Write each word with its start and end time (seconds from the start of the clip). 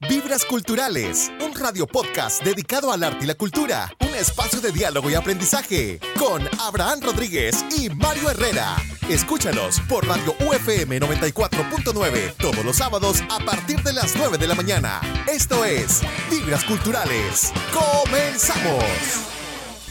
Vibras 0.00 0.44
Culturales, 0.44 1.30
un 1.44 1.54
radio 1.54 1.86
podcast 1.86 2.42
dedicado 2.44 2.92
al 2.92 3.02
arte 3.02 3.24
y 3.24 3.26
la 3.26 3.34
cultura, 3.34 3.92
un 4.00 4.14
espacio 4.14 4.60
de 4.60 4.70
diálogo 4.70 5.10
y 5.10 5.14
aprendizaje 5.14 5.98
con 6.18 6.42
Abraham 6.60 7.00
Rodríguez 7.02 7.64
y 7.76 7.90
Mario 7.90 8.30
Herrera. 8.30 8.76
Escúchanos 9.08 9.80
por 9.88 10.06
Radio 10.06 10.34
UFM 10.46 11.00
94.9 11.00 12.34
todos 12.36 12.64
los 12.64 12.76
sábados 12.76 13.22
a 13.28 13.44
partir 13.44 13.82
de 13.82 13.92
las 13.92 14.14
9 14.14 14.38
de 14.38 14.46
la 14.46 14.54
mañana. 14.54 15.00
Esto 15.26 15.64
es 15.64 16.00
Vibras 16.30 16.64
Culturales. 16.64 17.52
¡Comenzamos! 17.72 19.37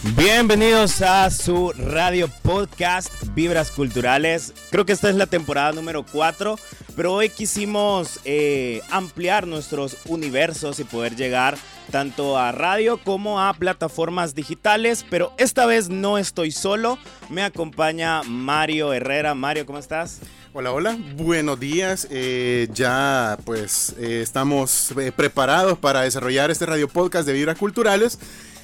Bienvenidos 0.03 1.01
a 1.01 1.29
su 1.31 1.73
radio 1.73 2.27
podcast 2.43 3.11
Vibras 3.33 3.71
Culturales. 3.71 4.53
Creo 4.69 4.85
que 4.85 4.93
esta 4.93 5.09
es 5.09 5.15
la 5.15 5.25
temporada 5.25 5.71
número 5.71 6.05
4, 6.05 6.57
pero 6.95 7.13
hoy 7.13 7.29
quisimos 7.29 8.19
eh, 8.23 8.81
ampliar 8.91 9.47
nuestros 9.47 9.97
universos 10.05 10.79
y 10.79 10.83
poder 10.83 11.15
llegar 11.15 11.57
tanto 11.89 12.37
a 12.37 12.51
radio 12.51 12.99
como 13.03 13.41
a 13.41 13.51
plataformas 13.55 14.35
digitales, 14.35 15.03
pero 15.09 15.33
esta 15.37 15.65
vez 15.65 15.89
no 15.89 16.19
estoy 16.19 16.51
solo, 16.51 16.99
me 17.29 17.43
acompaña 17.43 18.21
Mario 18.21 18.93
Herrera. 18.93 19.33
Mario, 19.33 19.65
¿cómo 19.65 19.79
estás? 19.79 20.19
Hola, 20.53 20.71
hola, 20.73 20.97
buenos 21.15 21.59
días. 21.59 22.07
Eh, 22.11 22.67
ya 22.71 23.37
pues 23.45 23.95
eh, 23.97 24.21
estamos 24.21 24.93
preparados 25.15 25.77
para 25.79 26.01
desarrollar 26.01 26.51
este 26.51 26.67
radio 26.67 26.87
podcast 26.87 27.25
de 27.25 27.33
Vibras 27.33 27.57
Culturales. 27.57 28.19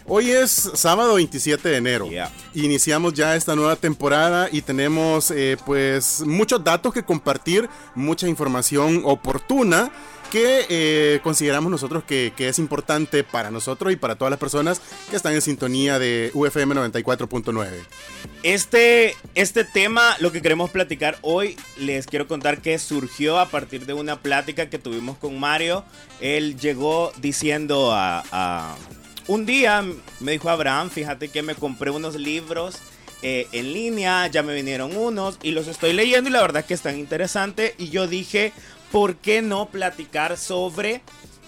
Hoy 0.05 0.31
es 0.31 0.51
sábado 0.73 1.15
27 1.15 1.69
de 1.69 1.77
enero. 1.77 2.09
Yeah. 2.09 2.31
Iniciamos 2.53 3.13
ya 3.13 3.35
esta 3.35 3.55
nueva 3.55 3.75
temporada 3.77 4.49
y 4.51 4.61
tenemos 4.61 5.31
eh, 5.31 5.57
pues 5.65 6.21
muchos 6.25 6.63
datos 6.63 6.93
que 6.93 7.03
compartir, 7.03 7.69
mucha 7.95 8.27
información 8.27 9.01
oportuna 9.05 9.91
que 10.29 10.65
eh, 10.67 11.19
consideramos 11.23 11.69
nosotros 11.71 12.03
que, 12.05 12.33
que 12.35 12.49
es 12.49 12.57
importante 12.57 13.23
para 13.23 13.51
nosotros 13.51 13.93
y 13.93 13.95
para 13.95 14.15
todas 14.15 14.31
las 14.31 14.39
personas 14.39 14.81
que 15.09 15.15
están 15.15 15.33
en 15.35 15.41
sintonía 15.43 15.99
de 15.99 16.31
UFM 16.33 16.73
94.9. 16.75 17.69
Este, 18.41 19.15
este 19.35 19.63
tema, 19.63 20.15
lo 20.19 20.31
que 20.31 20.41
queremos 20.41 20.71
platicar 20.71 21.17
hoy, 21.21 21.55
les 21.77 22.07
quiero 22.07 22.27
contar 22.27 22.61
que 22.61 22.77
surgió 22.79 23.39
a 23.39 23.47
partir 23.49 23.85
de 23.85 23.93
una 23.93 24.19
plática 24.21 24.69
que 24.71 24.79
tuvimos 24.79 25.17
con 25.17 25.39
Mario. 25.39 25.85
Él 26.19 26.57
llegó 26.59 27.11
diciendo 27.21 27.91
a, 27.93 28.23
a- 28.31 28.75
un 29.27 29.45
día, 29.45 29.83
me 30.19 30.31
dijo 30.33 30.49
Abraham, 30.49 30.89
fíjate 30.89 31.29
que 31.29 31.41
me 31.41 31.55
compré 31.55 31.91
unos 31.91 32.15
libros 32.15 32.77
eh, 33.21 33.47
en 33.51 33.73
línea, 33.73 34.27
ya 34.27 34.43
me 34.43 34.53
vinieron 34.53 34.95
unos 34.97 35.39
y 35.41 35.51
los 35.51 35.67
estoy 35.67 35.93
leyendo 35.93 36.29
y 36.29 36.33
la 36.33 36.41
verdad 36.41 36.65
que 36.65 36.73
están 36.73 36.99
interesantes. 36.99 37.73
Y 37.77 37.89
yo 37.89 38.07
dije, 38.07 38.51
¿por 38.91 39.15
qué 39.15 39.41
no 39.41 39.67
platicar 39.67 40.37
sobre 40.37 41.01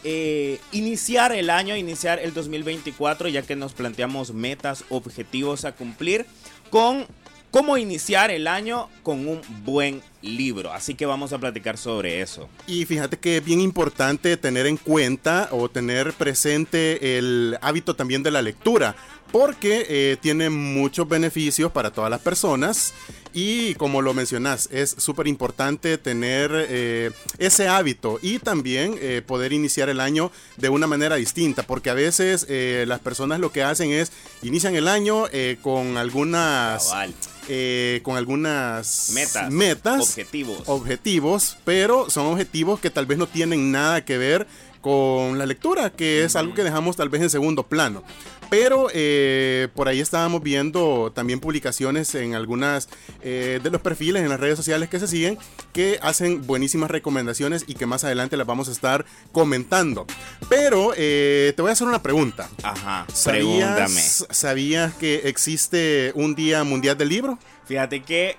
eh, 0.03 0.59
iniciar 0.71 1.31
el 1.31 1.49
año, 1.49 1.75
iniciar 1.75 2.19
el 2.19 2.33
2024, 2.33 3.27
ya 3.27 3.41
que 3.41 3.55
nos 3.55 3.73
planteamos 3.73 4.33
metas, 4.33 4.85
objetivos 4.89 5.65
a 5.65 5.71
cumplir, 5.71 6.25
con 6.69 7.07
cómo 7.55 7.77
iniciar 7.77 8.31
el 8.31 8.47
año 8.47 8.89
con 9.01 9.29
un 9.29 9.39
buen 9.63 10.01
libro. 10.21 10.73
Así 10.73 10.93
que 10.93 11.05
vamos 11.05 11.31
a 11.31 11.37
platicar 11.37 11.77
sobre 11.77 12.19
eso. 12.19 12.49
Y 12.67 12.83
fíjate 12.83 13.17
que 13.17 13.37
es 13.37 13.45
bien 13.45 13.61
importante 13.61 14.35
tener 14.35 14.65
en 14.65 14.75
cuenta 14.75 15.47
o 15.51 15.69
tener 15.69 16.11
presente 16.11 17.17
el 17.17 17.57
hábito 17.61 17.95
también 17.95 18.23
de 18.23 18.31
la 18.31 18.41
lectura, 18.41 18.97
porque 19.31 19.85
eh, 19.87 20.17
tiene 20.19 20.49
muchos 20.49 21.07
beneficios 21.07 21.71
para 21.71 21.91
todas 21.91 22.11
las 22.11 22.19
personas 22.19 22.93
y 23.35 23.75
como 23.75 24.01
lo 24.01 24.13
mencionas, 24.13 24.69
es 24.71 24.95
súper 24.97 25.27
importante 25.27 25.97
tener 25.97 26.51
eh, 26.69 27.11
ese 27.37 27.67
hábito 27.67 28.17
y 28.21 28.39
también 28.39 28.95
eh, 29.01 29.21
poder 29.25 29.51
iniciar 29.51 29.89
el 29.89 29.99
año 29.99 30.31
de 30.55 30.69
una 30.69 30.87
manera 30.87 31.17
distinta, 31.17 31.61
porque 31.63 31.89
a 31.89 31.93
veces 31.93 32.45
eh, 32.47 32.85
las 32.87 33.01
personas 33.01 33.41
lo 33.41 33.51
que 33.51 33.61
hacen 33.61 33.91
es 33.91 34.13
inician 34.41 34.75
el 34.75 34.87
año 34.87 35.25
eh, 35.33 35.57
con 35.61 35.97
algunas... 35.97 36.85
Cabal. 36.87 37.13
eh, 37.47 37.99
con 38.03 38.15
algunas 38.17 39.11
Metas, 39.13 39.51
metas 39.51 40.01
objetivos. 40.01 40.63
objetivos, 40.65 41.57
pero 41.65 42.09
son 42.09 42.25
objetivos 42.27 42.79
que 42.79 42.89
tal 42.89 43.05
vez 43.05 43.17
no 43.19 43.27
tienen 43.27 43.71
nada 43.71 44.03
que 44.03 44.17
ver 44.17 44.47
con 44.85 45.39
la 45.39 45.47
lectura, 45.47 45.89
que 45.89 46.23
es 46.23 46.35
algo 46.35 46.53
que 46.53 46.63
dejamos 46.63 46.95
tal 46.95 47.09
vez 47.09 47.19
en 47.23 47.31
segundo 47.31 47.63
plano. 47.63 48.03
Pero 48.51 48.87
eh, 48.93 49.67
por 49.73 49.87
ahí 49.87 49.99
estábamos 49.99 50.43
viendo 50.43 51.11
también 51.11 51.39
publicaciones 51.39 52.13
en 52.13 52.35
algunas 52.35 52.87
eh, 53.23 53.59
de 53.63 53.71
los 53.71 53.81
perfiles 53.81 54.21
en 54.21 54.29
las 54.29 54.39
redes 54.39 54.57
sociales 54.57 54.87
que 54.87 54.99
se 54.99 55.07
siguen 55.07 55.39
que 55.73 55.97
hacen 56.03 56.45
buenísimas 56.45 56.91
recomendaciones 56.91 57.63
y 57.65 57.73
que 57.73 57.87
más 57.87 58.03
adelante 58.03 58.37
las 58.37 58.45
vamos 58.45 58.69
a 58.69 58.73
estar 58.73 59.07
comentando. 59.31 60.05
Pero 60.49 60.93
eh, 60.95 61.53
te 61.55 61.63
voy 61.63 61.69
a 61.69 61.73
hacer 61.73 61.87
una 61.87 62.03
pregunta. 62.03 62.47
Ajá, 62.61 63.07
pregúntame. 63.23 63.87
¿Sabías, 63.87 64.27
¿Sabías 64.29 64.93
que 64.93 65.27
existe 65.29 66.11
un 66.13 66.35
Día 66.35 66.63
Mundial 66.63 66.95
del 66.95 67.09
Libro? 67.09 67.39
Fíjate 67.65 68.03
que 68.03 68.37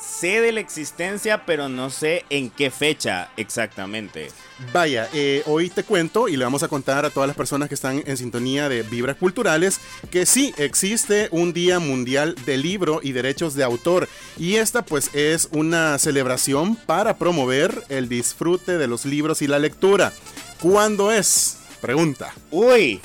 sé 0.00 0.40
de 0.40 0.52
la 0.52 0.60
existencia, 0.60 1.44
pero 1.44 1.68
no 1.68 1.90
sé 1.90 2.24
en 2.30 2.50
qué 2.50 2.70
fecha 2.70 3.30
exactamente. 3.36 4.30
Vaya, 4.72 5.08
eh, 5.12 5.42
hoy 5.46 5.70
te 5.70 5.84
cuento 5.84 6.28
y 6.28 6.36
le 6.36 6.44
vamos 6.44 6.62
a 6.62 6.68
contar 6.68 7.04
a 7.04 7.10
todas 7.10 7.26
las 7.26 7.36
personas 7.36 7.68
que 7.68 7.74
están 7.74 8.02
en 8.06 8.16
sintonía 8.16 8.68
de 8.68 8.82
Vibras 8.82 9.16
Culturales 9.16 9.80
que 10.10 10.26
sí 10.26 10.52
existe 10.56 11.28
un 11.30 11.52
Día 11.52 11.78
Mundial 11.78 12.34
del 12.44 12.62
Libro 12.62 13.00
y 13.02 13.12
Derechos 13.12 13.54
de 13.54 13.64
Autor 13.64 14.08
y 14.36 14.56
esta 14.56 14.82
pues 14.82 15.14
es 15.14 15.48
una 15.52 15.98
celebración 15.98 16.76
para 16.76 17.16
promover 17.16 17.84
el 17.88 18.08
disfrute 18.08 18.78
de 18.78 18.86
los 18.86 19.04
libros 19.04 19.42
y 19.42 19.46
la 19.46 19.58
lectura. 19.58 20.12
¿Cuándo 20.60 21.10
es? 21.10 21.56
Pregunta. 21.80 22.34
Uy, 22.50 23.00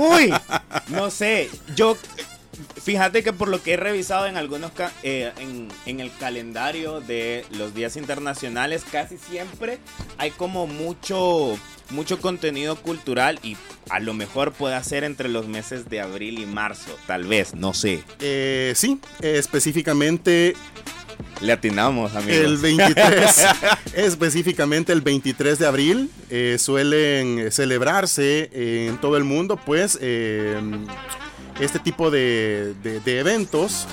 uy, 0.00 0.32
no 0.88 1.10
sé, 1.10 1.50
yo, 1.74 1.96
fíjate 2.82 3.22
que 3.22 3.32
por 3.32 3.48
lo 3.48 3.62
que 3.62 3.74
he 3.74 3.76
revisado 3.76 4.26
en 4.26 4.36
algunos, 4.36 4.72
eh, 5.02 5.32
en, 5.38 5.68
en 5.86 6.00
el 6.00 6.10
calendario 6.18 7.00
de 7.00 7.44
los 7.56 7.74
días 7.74 7.96
internacionales, 7.96 8.84
casi 8.90 9.18
siempre 9.18 9.78
hay 10.18 10.30
como 10.30 10.66
mucho, 10.66 11.58
mucho 11.90 12.20
contenido 12.20 12.76
cultural 12.76 13.38
y 13.42 13.56
a 13.90 14.00
lo 14.00 14.14
mejor 14.14 14.52
puede 14.52 14.82
ser 14.84 15.04
entre 15.04 15.28
los 15.28 15.46
meses 15.48 15.88
de 15.90 16.00
abril 16.00 16.38
y 16.38 16.46
marzo, 16.46 16.96
tal 17.06 17.24
vez, 17.24 17.54
no 17.54 17.74
sé. 17.74 18.02
Eh, 18.20 18.72
sí, 18.76 19.00
específicamente 19.20 20.54
Le 21.40 21.52
atinamos, 21.52 22.14
amigos. 22.14 22.44
El 22.44 22.56
23, 22.58 23.46
específicamente 23.94 24.92
el 24.92 25.00
23 25.00 25.58
de 25.58 25.66
abril, 25.66 26.10
eh, 26.28 26.56
suelen 26.58 27.50
celebrarse 27.50 28.50
en 28.88 28.98
todo 28.98 29.16
el 29.16 29.24
mundo, 29.24 29.58
pues, 29.64 29.98
eh, 30.00 30.60
este 31.60 31.78
tipo 31.78 32.10
de, 32.10 32.74
de- 32.82 33.00
de 33.00 33.18
eventos 33.18 33.86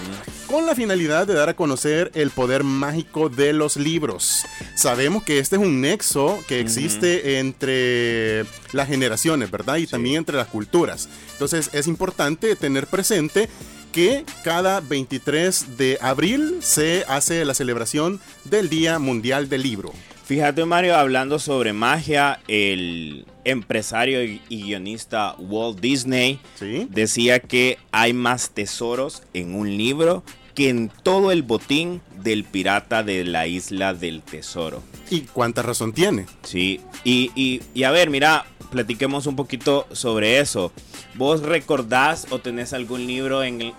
con 0.48 0.66
la 0.66 0.76
finalidad 0.76 1.28
de 1.28 1.34
dar 1.34 1.50
a 1.50 1.56
conocer 1.56 2.12
el 2.16 2.30
poder 2.32 2.64
mágico 2.64 3.28
de 3.30 3.52
los 3.54 3.76
libros. 3.76 4.46
Sabemos 4.76 5.24
que 5.24 5.40
este 5.40 5.58
es 5.58 5.62
un 5.62 5.82
nexo 5.82 6.40
que 6.48 6.60
existe 6.62 7.40
entre 7.40 8.46
las 8.72 8.88
generaciones, 8.88 9.52
¿verdad? 9.52 9.78
Y 9.78 9.88
también 9.88 10.18
entre 10.18 10.38
las 10.38 10.48
culturas. 10.48 11.10
Entonces 11.34 11.70
es 11.74 11.88
importante 11.88 12.56
tener 12.56 12.88
presente 12.88 13.50
que 13.92 14.24
cada 14.44 14.80
23 14.80 15.78
de 15.78 15.98
abril 16.02 16.58
se 16.62 17.04
hace 17.08 17.44
la 17.46 17.54
celebración 17.54 18.20
del 18.46 18.70
Día 18.70 19.00
Mundial 19.00 19.50
del 19.50 19.64
Libro. 19.64 19.92
Fíjate, 20.26 20.66
Mario, 20.66 20.96
hablando 20.98 21.40
sobre 21.40 21.72
magia, 21.74 22.40
el 22.50 23.26
empresario 23.50 24.24
y 24.24 24.40
guionista 24.50 25.36
Walt 25.38 25.80
Disney 25.80 26.40
¿Sí? 26.56 26.88
decía 26.90 27.40
que 27.40 27.78
hay 27.92 28.14
más 28.14 28.52
tesoros 28.52 29.24
en 29.34 29.56
un 29.56 29.76
libro 29.78 30.24
que 30.56 30.70
en 30.70 30.90
todo 31.04 31.32
el 31.32 31.44
botín 31.44 32.02
del 32.24 32.44
pirata 32.44 33.04
de 33.04 33.24
la 33.24 33.46
isla 33.46 33.94
del 33.94 34.24
tesoro. 34.24 34.82
¿Y 35.12 35.22
cuánta 35.22 35.62
razón 35.62 35.94
tiene? 35.94 36.26
Sí, 36.44 36.82
y, 37.04 37.32
y- 37.36 37.62
y 37.76 37.84
a 37.84 37.92
ver, 37.92 38.10
mira, 38.10 38.46
platiquemos 38.72 39.28
un 39.28 39.36
poquito 39.36 39.86
sobre 39.92 40.40
eso. 40.40 40.72
¿Vos 41.14 41.44
recordás 41.44 42.26
o 42.32 42.40
tenés 42.40 42.74
algún 42.74 43.06
libro 43.06 43.44
en 43.44 43.62
el, 43.62 43.74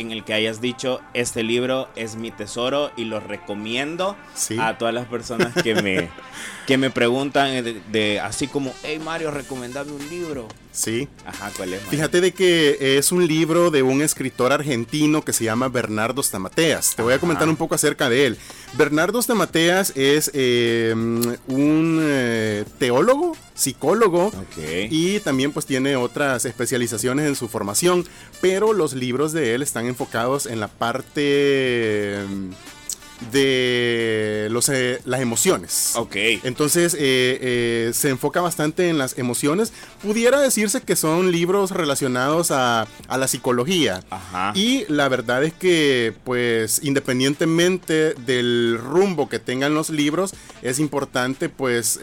en 0.00 0.10
el 0.12 0.24
que 0.24 0.32
hayas 0.34 0.60
dicho, 0.60 1.00
este 1.14 1.42
libro 1.42 1.88
es 1.96 2.16
mi 2.16 2.30
tesoro 2.30 2.90
y 2.96 3.04
lo 3.04 3.20
recomiendo 3.20 4.16
Sí. 4.34 4.56
a 4.58 4.78
todas 4.78 4.94
las 4.94 5.06
personas 5.06 5.52
que 5.62 5.74
me, 5.82 6.08
que 6.66 6.78
me 6.78 6.90
preguntan 6.90 7.62
de, 7.64 7.80
de- 7.90 8.20
así 8.20 8.46
como, 8.46 8.72
hey 8.82 8.98
Mario, 9.04 9.30
recomendame 9.30 9.92
un 9.92 10.08
libro? 10.08 10.48
Sí. 10.72 11.08
Ajá, 11.26 11.50
¿cuál 11.56 11.74
es? 11.74 11.80
Mario? 11.82 11.90
Fíjate 11.90 12.20
de 12.20 12.32
que 12.32 12.98
es 12.98 13.12
un 13.12 13.26
libro 13.26 13.70
de 13.70 13.82
un 13.82 14.02
escritor 14.02 14.52
argentino 14.52 15.22
que 15.24 15.32
se 15.32 15.44
llama 15.44 15.68
Bernardo 15.68 16.22
Stamateas. 16.22 16.94
Te 16.96 17.02
voy 17.02 17.12
a 17.14 17.18
comentar 17.18 17.42
Ajá. 17.44 17.50
un 17.50 17.56
poco 17.56 17.74
acerca 17.74 18.08
de 18.08 18.26
él. 18.26 18.38
Bernardo 18.74 19.20
Stamateas 19.20 19.92
es 19.96 20.30
eh, 20.32 20.92
un 20.94 21.98
eh, 22.02 22.64
teólogo, 22.78 23.36
psicólogo, 23.60 24.32
y 24.90 25.20
también 25.20 25.52
pues 25.52 25.66
tiene 25.66 25.94
otras 25.94 26.46
especializaciones 26.46 27.26
en 27.26 27.36
su 27.36 27.46
formación, 27.46 28.06
pero 28.40 28.72
los 28.72 28.94
libros 28.94 29.32
de 29.32 29.54
él 29.54 29.62
están 29.62 29.86
enfocados 29.86 30.46
en 30.46 30.60
la 30.60 30.68
parte 30.68 32.24
de 33.32 34.48
los, 34.50 34.68
eh, 34.68 35.00
las 35.04 35.20
emociones. 35.20 35.92
Ok. 35.96 36.16
Entonces 36.44 36.94
eh, 36.94 36.98
eh, 37.00 37.90
se 37.94 38.08
enfoca 38.08 38.40
bastante 38.40 38.88
en 38.88 38.98
las 38.98 39.18
emociones. 39.18 39.72
Pudiera 40.02 40.40
decirse 40.40 40.80
que 40.80 40.96
son 40.96 41.30
libros 41.30 41.70
relacionados 41.70 42.50
a, 42.50 42.86
a 43.08 43.18
la 43.18 43.28
psicología. 43.28 44.02
Ajá. 44.10 44.52
Y 44.54 44.84
la 44.88 45.08
verdad 45.08 45.44
es 45.44 45.52
que, 45.52 46.14
pues, 46.24 46.80
independientemente 46.82 48.14
del 48.14 48.78
rumbo 48.82 49.28
que 49.28 49.38
tengan 49.38 49.74
los 49.74 49.90
libros, 49.90 50.32
es 50.62 50.78
importante, 50.78 51.48
pues, 51.48 52.00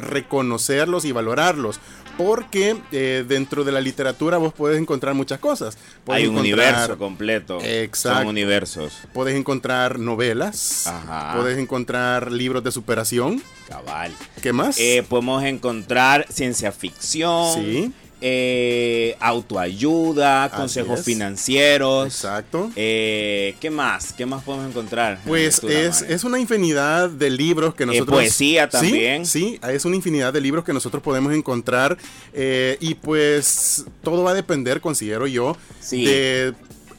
reconocerlos 0.00 1.04
y 1.04 1.12
valorarlos. 1.12 1.80
Porque 2.18 2.76
eh, 2.92 3.24
dentro 3.26 3.64
de 3.64 3.72
la 3.72 3.80
literatura 3.80 4.36
vos 4.36 4.52
puedes 4.52 4.78
encontrar 4.78 5.14
muchas 5.14 5.38
cosas. 5.38 5.78
Hay 6.08 6.26
un 6.26 6.36
universo 6.36 6.98
completo. 6.98 7.60
Exacto. 7.62 8.18
Son 8.18 8.28
universos. 8.28 8.98
Puedes 9.14 9.36
encontrar 9.36 9.98
novelas. 9.98 10.86
Ajá. 10.86 11.34
Puedes 11.36 11.56
encontrar 11.58 12.30
libros 12.32 12.64
de 12.64 12.72
superación. 12.72 13.40
Cabal. 13.68 14.12
¿Qué 14.42 14.52
más? 14.52 14.78
Eh, 14.78 15.04
podemos 15.08 15.44
encontrar 15.44 16.26
ciencia 16.28 16.72
ficción. 16.72 17.54
Sí. 17.54 17.92
Eh, 18.20 19.16
autoayuda, 19.20 20.50
consejos 20.50 21.02
financieros. 21.02 22.06
Exacto. 22.06 22.70
Eh, 22.76 23.54
¿Qué 23.60 23.70
más? 23.70 24.12
¿Qué 24.12 24.26
más 24.26 24.42
podemos 24.42 24.68
encontrar? 24.68 25.20
Pues 25.26 25.62
es, 25.64 26.02
es 26.02 26.24
una 26.24 26.38
infinidad 26.38 27.08
de 27.10 27.30
libros 27.30 27.74
que 27.74 27.86
nosotros... 27.86 28.16
poesía 28.16 28.64
Sí, 28.66 28.70
también. 28.70 29.26
Sí, 29.26 29.60
es 29.68 29.84
una 29.84 29.96
infinidad 29.96 30.32
de 30.32 30.40
libros 30.40 30.64
que 30.64 30.72
nosotros 30.72 31.02
podemos 31.02 31.32
encontrar 31.32 31.96
eh, 32.32 32.76
y 32.80 32.94
pues 32.94 33.84
todo 34.02 34.22
va 34.24 34.32
a 34.32 34.34
depender, 34.34 34.80
considero 34.80 35.26
yo, 35.26 35.56
Sí. 35.80 36.04
de 36.04 36.54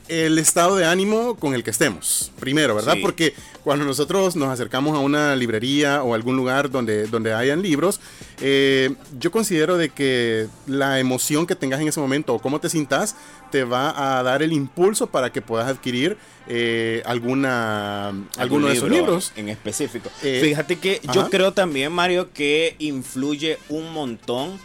el 0.10 0.38
estado 0.40 0.76
de 0.76 0.86
ánimo 0.86 1.36
con 1.36 1.54
el 1.54 1.64
que 1.64 1.70
estemos. 1.70 2.32
Primero, 2.40 2.76
¿verdad? 2.76 2.96
Sí. 2.96 3.02
Porque 3.02 3.34
cuando 3.64 3.86
nosotros 3.86 4.36
nos 4.36 4.50
acercamos 4.50 4.96
a 4.96 5.00
una 5.00 5.36
librería 5.36 6.04
o 6.04 6.14
algún 6.14 6.36
lugar 6.36 6.70
donde, 6.70 7.06
donde 7.08 7.34
hayan 7.34 7.62
libros, 7.62 8.00
eh, 8.42 8.94
yo 9.20 9.32
considero 9.32 9.78
de 9.78 9.90
que 9.90 10.48
la 10.66 11.00
emoción 11.00 11.46
que 11.46 11.56
tengas 11.56 11.80
en 11.80 11.88
ese 11.88 12.00
momento 12.00 12.34
o 12.34 12.40
cómo 12.40 12.60
te 12.60 12.70
sintas 12.70 13.16
te 13.52 13.64
va 13.64 14.18
a 14.18 14.24
dar 14.24 14.42
el 14.42 14.54
impulso 14.54 15.08
para 15.08 15.32
que 15.32 15.42
puedas 15.42 15.68
adquirir 15.68 16.18
eh, 16.48 17.04
alguna 17.06 18.08
¿Algún 18.08 18.30
alguno 18.38 18.68
de 18.68 18.74
esos 18.74 18.90
libro 18.90 19.06
libros. 19.06 19.34
En 19.36 19.50
específico. 19.50 20.10
Eh, 20.24 20.42
Fíjate 20.44 20.78
que 20.80 21.02
ajá. 21.04 21.14
yo 21.14 21.30
creo 21.30 21.54
también, 21.54 21.92
Mario, 21.92 22.32
que 22.34 22.76
influye 22.80 23.58
un 23.70 23.94
montón 23.94 24.60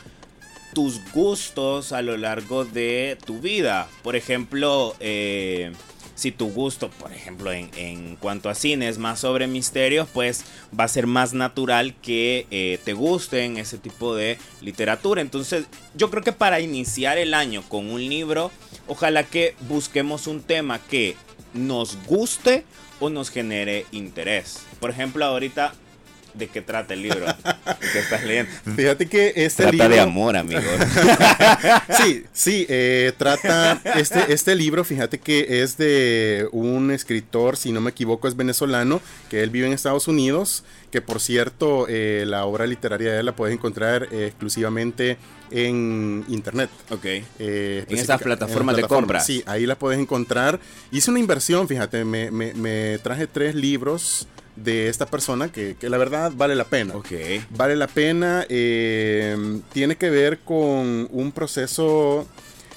tus 0.74 1.00
gustos 1.12 1.92
a 1.92 2.02
lo 2.02 2.16
largo 2.16 2.64
de 2.64 3.16
tu 3.24 3.40
vida. 3.40 3.88
Por 4.02 4.16
ejemplo, 4.16 4.94
eh, 5.00 5.72
si 6.14 6.30
tu 6.30 6.50
gusto, 6.50 6.90
por 6.90 7.12
ejemplo, 7.12 7.52
en, 7.52 8.16
cuanto 8.16 8.48
a 8.48 8.54
cine 8.54 8.88
es 8.88 8.98
más 8.98 9.20
sobre 9.20 9.46
misterios, 9.46 10.08
pues 10.12 10.44
va 10.78 10.84
a 10.84 10.88
ser 10.88 11.06
más 11.06 11.32
natural 11.32 11.94
que 12.02 12.46
eh, 12.50 12.78
te 12.84 12.92
gusten 12.92 13.56
ese 13.56 13.78
tipo 13.78 14.14
de 14.14 14.38
literatura. 14.60 15.20
Entonces, 15.20 15.66
yo 15.94 16.10
creo 16.10 16.22
que 16.22 16.32
para 16.32 16.60
iniciar 16.60 17.18
el 17.18 17.34
año 17.34 17.62
con 17.68 17.90
un 17.90 18.00
libro, 18.08 18.50
ojalá 18.86 19.24
que 19.24 19.54
busquemos 19.68 20.26
un 20.26 20.42
tema 20.42 20.78
que 20.78 21.16
nos 21.52 21.96
guste 22.06 22.64
o 23.00 23.10
nos 23.10 23.30
genere 23.30 23.86
interés. 23.92 24.64
Por 24.80 24.90
ejemplo, 24.90 25.24
ahorita, 25.24 25.74
¿de 26.34 26.48
qué 26.48 26.60
trata 26.62 26.94
el 26.94 27.02
libro 27.02 27.24
que 27.92 27.98
estás 27.98 28.24
leyendo? 28.24 28.50
Fíjate 28.76 29.06
que 29.06 29.32
este 29.36 29.62
Trata 29.62 29.72
libro... 29.72 29.88
de 29.88 30.00
amor, 30.00 30.36
amigos. 30.36 30.64
Sí, 32.02 32.24
sí, 32.32 32.66
eh, 32.68 33.12
trata 33.16 33.80
este, 33.96 34.32
este 34.32 34.54
libro, 34.54 34.84
fíjate 34.84 35.18
que 35.18 35.62
es 35.62 35.76
de 35.76 36.48
un 36.52 36.90
escritor, 36.90 37.56
si 37.56 37.72
no 37.72 37.80
me 37.80 37.90
equivoco, 37.90 38.28
es 38.28 38.36
venezolano, 38.36 39.00
que 39.30 39.42
él 39.42 39.50
vive 39.50 39.66
en 39.66 39.72
Estados 39.72 40.08
Unidos, 40.08 40.64
que 40.90 41.00
por 41.00 41.20
cierto, 41.20 41.86
eh, 41.88 42.24
la 42.26 42.44
obra 42.44 42.66
literaria 42.66 43.12
de 43.12 43.20
él 43.20 43.26
la 43.26 43.36
puedes 43.36 43.54
encontrar 43.54 44.08
eh, 44.12 44.26
exclusivamente 44.26 45.16
en 45.50 46.24
internet. 46.28 46.70
ok. 46.90 47.04
Eh, 47.38 47.84
En 47.88 47.98
esas 47.98 48.20
plataformas 48.20 48.76
de 48.76 48.82
plataformas. 48.82 48.88
compra. 48.88 49.20
Sí, 49.20 49.42
ahí 49.46 49.66
la 49.66 49.76
puedes 49.78 49.98
encontrar. 50.00 50.58
Hice 50.90 51.10
una 51.10 51.20
inversión, 51.20 51.68
fíjate, 51.68 52.04
me, 52.04 52.30
me- 52.30 52.54
me 52.54 52.98
traje 52.98 53.26
tres 53.26 53.54
libros 53.54 54.26
de 54.56 54.88
esta 54.88 55.06
persona 55.06 55.50
que, 55.50 55.76
que 55.78 55.88
la 55.88 55.98
verdad 55.98 56.32
vale 56.34 56.54
la 56.54 56.64
pena. 56.64 56.94
Vale 57.50 57.76
la 57.76 57.86
pena. 57.86 58.44
eh, 58.48 59.60
tiene 59.72 59.96
que 59.96 60.10
ver 60.10 60.38
con 60.40 61.08
un 61.10 61.32
proceso. 61.32 62.26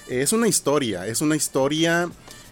Es 0.09 0.33
una 0.33 0.47
historia. 0.47 1.05
Es 1.07 1.21
una 1.21 1.35
historia 1.35 2.09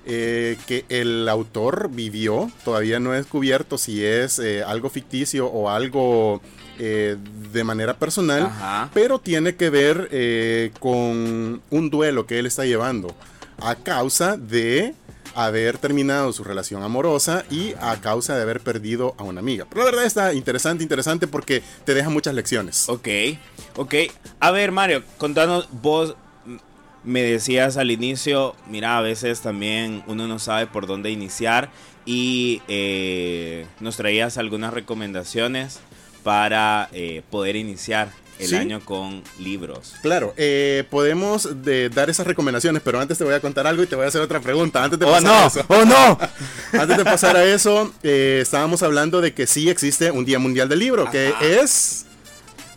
eh, 0.08 0.58
que 0.68 0.86
el 0.90 1.28
autor 1.28 1.90
vivió. 1.92 2.52
Todavía 2.64 3.00
no 3.00 3.14
he 3.14 3.18
descubierto 3.18 3.78
si 3.80 4.06
es 4.06 4.38
eh, 4.38 4.62
algo 4.62 4.92
ficticio 4.92 5.48
o 5.48 5.70
algo 5.70 6.42
eh, 6.78 7.18
de 7.52 7.64
manera 7.64 7.98
personal. 7.98 8.44
Ajá. 8.44 8.92
Pero 8.94 9.18
tiene 9.18 9.56
que 9.56 9.72
ver 9.72 10.72
con 10.80 11.62
un 11.72 11.90
duelo 11.90 12.28
que 12.28 12.38
él 12.38 12.46
está 12.46 12.66
llevando 12.66 13.16
a 13.58 13.76
causa 13.76 14.38
de 14.38 14.94
haber 15.36 15.78
terminado 15.78 16.34
su 16.34 16.44
relación 16.44 16.82
amorosa 16.82 17.46
y 17.52 17.74
a 17.80 18.00
causa 18.02 18.36
de 18.36 18.42
haber 18.42 18.62
perdido 18.62 19.14
a 19.18 19.24
una 19.24 19.42
amiga. 19.42 19.66
Pero 19.70 19.82
la 19.82 19.92
verdad 19.92 20.06
está 20.06 20.34
interesante, 20.34 20.84
interesante 20.84 21.28
porque 21.28 21.62
te 21.84 21.94
deja 21.94 22.10
muchas 22.10 22.34
lecciones. 22.34 22.90
Ok, 22.90 23.08
ok. 23.76 23.94
A 24.40 24.52
ver, 24.52 24.72
Mario, 24.72 25.04
contanos, 25.18 25.68
vos 25.72 26.16
me 27.04 27.22
decías 27.22 27.78
al 27.78 27.92
inicio, 27.92 28.56
mira, 28.68 28.98
a 28.98 29.02
veces 29.02 29.42
también 29.42 30.04
uno 30.08 30.28
no 30.28 30.40
sabe 30.40 30.66
por 30.66 30.88
dónde 30.88 31.12
iniciar 31.12 31.70
y 32.06 32.62
eh, 32.68 33.68
nos 33.80 33.98
traías 33.98 34.38
algunas 34.38 34.74
recomendaciones 34.74 35.80
para 36.24 36.90
eh, 36.92 37.22
poder 37.30 37.56
iniciar 37.56 38.10
el 38.40 38.48
Sí. 38.50 38.56
año 38.56 38.80
con 38.84 39.24
libros. 39.40 39.94
Claro, 40.02 40.34
eh, 40.38 40.84
podemos 40.90 41.64
de- 41.64 41.90
dar 41.90 42.10
esas 42.10 42.28
recomendaciones, 42.28 42.82
pero 42.84 43.00
antes 43.00 43.18
te 43.18 43.24
voy 43.24 43.34
a 43.34 43.40
contar 43.40 43.66
algo 43.68 43.84
y 43.84 43.88
te 43.88 43.96
voy 43.96 44.06
a 44.06 44.08
hacer 44.10 44.22
otra 44.22 44.40
pregunta. 44.40 44.84
Antes 44.84 45.00
de 45.00 45.06
¡Oh, 45.06 45.12
pasar 45.12 45.32
a 45.44 45.48
eso. 45.48 45.66
¡Oh, 45.68 45.86
no! 45.86 46.20
Antes 46.80 46.98
de 46.98 47.04
pasar 47.06 47.38
a 47.38 47.44
eso, 47.46 47.94
eh, 48.04 48.40
estábamos 48.42 48.84
hablando 48.84 49.22
de 49.22 49.34
que 49.34 49.48
sí 49.48 49.70
existe 49.70 50.12
un 50.12 50.26
Día 50.26 50.40
Mundial 50.40 50.68
del 50.70 50.80
Libro, 50.80 51.10
que 51.10 51.34
es... 51.42 52.06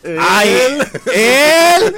eh, 0.03 0.17
¡Ay! 0.19 0.49
el- 0.67 0.87
¡Él! 1.13 1.95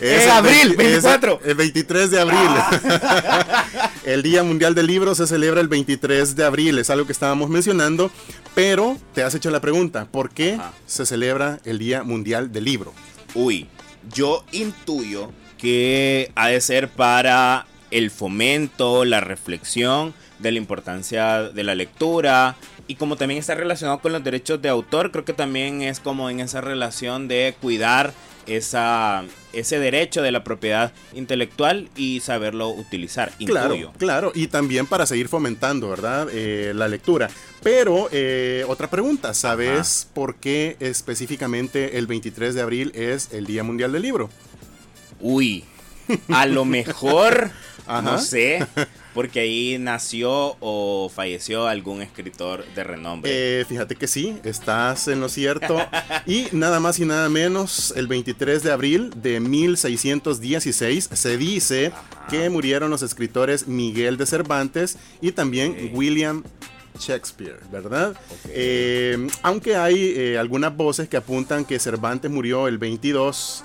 Es 0.00 0.24
¡En 0.24 0.30
abril! 0.30 0.60
el, 0.62 0.70
es 0.72 0.76
24. 0.76 1.40
El 1.44 1.54
23 1.54 2.10
de 2.10 2.20
abril. 2.20 2.38
el 4.04 4.22
Día 4.22 4.42
Mundial 4.42 4.74
del 4.74 4.86
Libro 4.86 5.14
se 5.14 5.26
celebra 5.26 5.60
el 5.60 5.68
23 5.68 6.36
de 6.36 6.44
abril, 6.44 6.78
es 6.78 6.90
algo 6.90 7.06
que 7.06 7.12
estábamos 7.12 7.48
mencionando, 7.48 8.10
pero 8.54 8.98
te 9.14 9.22
has 9.22 9.34
hecho 9.34 9.50
la 9.50 9.60
pregunta, 9.60 10.06
¿por 10.10 10.30
qué 10.30 10.54
Ajá. 10.54 10.72
se 10.86 11.06
celebra 11.06 11.58
el 11.64 11.78
Día 11.78 12.02
Mundial 12.02 12.52
del 12.52 12.64
Libro? 12.64 12.92
Uy, 13.34 13.68
yo 14.12 14.44
intuyo 14.52 15.32
que 15.58 16.30
ha 16.34 16.48
de 16.48 16.60
ser 16.60 16.88
para 16.88 17.66
el 17.90 18.10
fomento, 18.10 19.04
la 19.04 19.20
reflexión 19.20 20.14
de 20.38 20.52
la 20.52 20.58
importancia 20.58 21.42
de 21.44 21.64
la 21.64 21.74
lectura 21.74 22.56
y 22.88 22.94
como 22.96 23.16
también 23.16 23.38
está 23.38 23.54
relacionado 23.54 24.00
con 24.00 24.12
los 24.12 24.22
derechos 24.22 24.60
de 24.62 24.68
autor, 24.68 25.10
creo 25.10 25.24
que 25.24 25.32
también 25.32 25.82
es 25.82 26.00
como 26.00 26.30
en 26.30 26.40
esa 26.40 26.60
relación 26.60 27.28
de 27.28 27.54
cuidar 27.60 28.12
esa, 28.46 29.24
ese 29.52 29.78
derecho 29.78 30.22
de 30.22 30.30
la 30.32 30.44
propiedad 30.44 30.92
intelectual 31.14 31.88
y 31.96 32.20
saberlo 32.20 32.70
utilizar. 32.70 33.32
Claro, 33.44 33.92
claro, 33.98 34.32
y 34.34 34.46
también 34.46 34.86
para 34.86 35.06
seguir 35.06 35.28
fomentando, 35.28 35.88
¿verdad? 35.90 36.28
Eh, 36.32 36.72
la 36.74 36.88
lectura. 36.88 37.28
Pero, 37.62 38.08
eh, 38.12 38.64
otra 38.68 38.88
pregunta, 38.88 39.34
¿sabes 39.34 40.08
por 40.14 40.36
qué 40.36 40.76
específicamente 40.80 41.98
el 41.98 42.06
23 42.06 42.54
de 42.54 42.62
abril 42.62 42.92
es 42.94 43.32
el 43.32 43.46
Día 43.46 43.64
Mundial 43.64 43.92
del 43.92 44.02
Libro? 44.02 44.30
Uy, 45.20 45.64
a 46.28 46.46
lo 46.46 46.64
mejor, 46.64 47.50
no 47.88 48.18
sé, 48.18 48.64
porque 49.16 49.40
ahí 49.40 49.78
nació 49.80 50.58
o 50.60 51.10
falleció 51.12 51.66
algún 51.66 52.02
escritor 52.02 52.66
de 52.74 52.84
renombre. 52.84 53.60
Eh, 53.60 53.64
fíjate 53.64 53.96
que 53.96 54.06
sí, 54.06 54.36
estás 54.44 55.08
en 55.08 55.20
lo 55.20 55.30
cierto. 55.30 55.78
Y 56.26 56.48
nada 56.52 56.80
más 56.80 56.98
y 56.98 57.06
nada 57.06 57.28
menos, 57.28 57.94
el 57.96 58.08
23 58.08 58.62
de 58.62 58.72
abril 58.72 59.10
de 59.16 59.40
1616 59.40 61.08
se 61.12 61.36
dice 61.38 61.92
que 62.28 62.50
murieron 62.50 62.90
los 62.90 63.02
escritores 63.02 63.68
Miguel 63.68 64.16
de 64.16 64.26
Cervantes 64.26 64.98
y 65.20 65.32
también. 65.32 65.92
William 65.94 66.42
Shakespeare, 66.98 67.60
¿verdad? 67.72 68.14
Eh, 68.48 69.28
aunque 69.42 69.76
hay 69.76 70.12
eh, 70.16 70.38
algunas 70.38 70.76
voces 70.76 71.08
que 71.08 71.16
apuntan 71.16 71.64
que 71.64 71.78
Cervantes 71.78 72.30
murió 72.30 72.68
el 72.68 72.76
22 72.76 73.64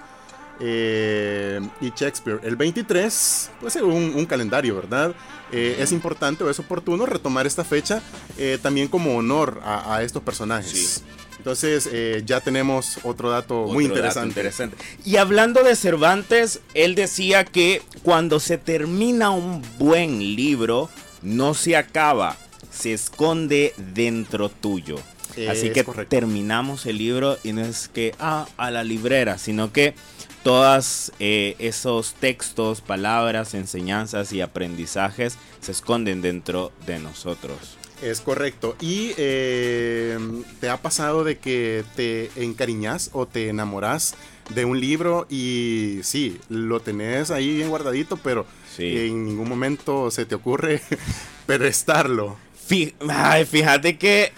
eh, 0.63 1.59
y 1.81 1.91
Shakespeare 1.95 2.39
el 2.43 2.55
23, 2.55 3.51
pues 3.59 3.73
según 3.73 4.13
un 4.15 4.25
calendario, 4.25 4.75
¿verdad? 4.75 5.13
Eh, 5.51 5.77
es 5.79 5.91
importante 5.91 6.43
o 6.43 6.49
es 6.49 6.59
oportuno 6.59 7.05
retomar 7.05 7.45
esta 7.45 7.63
fecha 7.63 8.01
eh, 8.37 8.57
también 8.61 8.87
como 8.87 9.17
honor 9.17 9.61
a, 9.63 9.95
a 9.95 10.03
estos 10.03 10.23
personajes. 10.23 10.71
Sí. 10.71 11.03
Entonces 11.37 11.89
eh, 11.91 12.21
ya 12.23 12.39
tenemos 12.39 12.99
otro 13.03 13.31
dato 13.31 13.65
muy 13.65 13.85
dato 13.85 13.95
interesante. 13.95 14.27
interesante. 14.29 14.77
Y 15.03 15.15
hablando 15.17 15.63
de 15.63 15.75
Cervantes, 15.75 16.59
él 16.75 16.93
decía 16.93 17.45
que 17.45 17.81
cuando 18.03 18.39
se 18.39 18.59
termina 18.59 19.31
un 19.31 19.63
buen 19.79 20.19
libro, 20.19 20.87
no 21.23 21.55
se 21.55 21.75
acaba, 21.75 22.37
se 22.71 22.93
esconde 22.93 23.73
dentro 23.77 24.49
tuyo. 24.49 24.97
Así 25.49 25.71
que 25.71 25.83
terminamos 26.09 26.85
el 26.85 26.97
libro 26.97 27.37
y 27.43 27.53
no 27.53 27.61
es 27.61 27.87
que, 27.87 28.13
ah, 28.19 28.47
a 28.57 28.71
la 28.71 28.83
librera, 28.83 29.37
sino 29.37 29.71
que 29.71 29.95
todos 30.43 31.11
eh, 31.19 31.55
esos 31.59 32.13
textos, 32.15 32.81
palabras, 32.81 33.53
enseñanzas 33.53 34.33
y 34.33 34.41
aprendizajes 34.41 35.37
se 35.61 35.71
esconden 35.71 36.21
dentro 36.21 36.71
de 36.85 36.99
nosotros. 36.99 37.77
Es 38.01 38.19
correcto. 38.21 38.75
¿Y 38.81 39.13
eh, 39.17 40.17
te 40.59 40.69
ha 40.69 40.77
pasado 40.77 41.23
de 41.23 41.37
que 41.37 41.83
te 41.95 42.31
encariñas 42.35 43.11
o 43.13 43.27
te 43.27 43.49
enamoras 43.49 44.15
de 44.49 44.65
un 44.65 44.79
libro 44.79 45.27
y 45.29 45.99
sí, 46.01 46.39
lo 46.49 46.79
tenés 46.79 47.29
ahí 47.29 47.55
bien 47.55 47.69
guardadito, 47.69 48.17
pero 48.17 48.47
en 48.79 49.25
ningún 49.25 49.47
momento 49.47 50.09
se 50.09 50.25
te 50.25 50.35
ocurre 50.35 50.81
prestarlo? 51.45 52.37
fíjate 53.45 53.97
que 53.97 54.31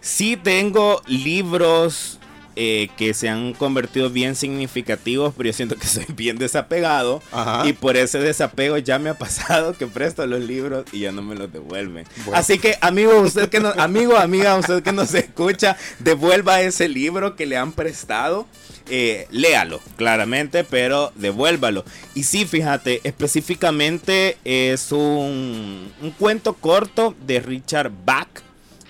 sí 0.00 0.36
tengo 0.36 1.02
libros 1.06 2.18
eh, 2.60 2.88
que 2.96 3.14
se 3.14 3.28
han 3.28 3.52
convertido 3.52 4.10
bien 4.10 4.34
significativos, 4.34 5.32
pero 5.36 5.48
yo 5.48 5.52
siento 5.52 5.76
que 5.76 5.86
soy 5.86 6.06
bien 6.08 6.38
desapegado. 6.38 7.22
Y 7.64 7.72
por 7.72 7.96
ese 7.96 8.18
desapego 8.18 8.76
ya 8.78 8.98
me 8.98 9.10
ha 9.10 9.14
pasado 9.14 9.74
que 9.74 9.86
presto 9.86 10.26
los 10.26 10.40
libros 10.40 10.84
y 10.90 10.98
ya 11.00 11.12
no 11.12 11.22
me 11.22 11.36
los 11.36 11.52
devuelven. 11.52 12.04
Así 12.34 12.58
que, 12.58 12.76
amigo, 12.80 13.16
usted 13.20 13.48
que 13.48 13.60
no, 13.60 13.68
amigo, 13.68 14.16
amiga, 14.16 14.56
usted 14.56 14.82
que 14.82 14.90
nos 14.90 15.14
escucha, 15.14 15.76
devuelva 16.00 16.60
ese 16.60 16.88
libro 16.88 17.36
que 17.36 17.46
le 17.46 17.56
han 17.56 17.70
prestado. 17.70 18.48
Eh, 18.90 19.28
léalo, 19.30 19.80
claramente, 19.96 20.64
pero 20.64 21.12
devuélvalo. 21.14 21.84
Y 22.16 22.24
sí, 22.24 22.44
fíjate, 22.44 23.02
específicamente 23.04 24.36
es 24.42 24.90
un, 24.90 25.92
un 26.02 26.10
cuento 26.18 26.54
corto 26.54 27.14
de 27.24 27.38
Richard 27.38 27.92
Bach 28.04 28.47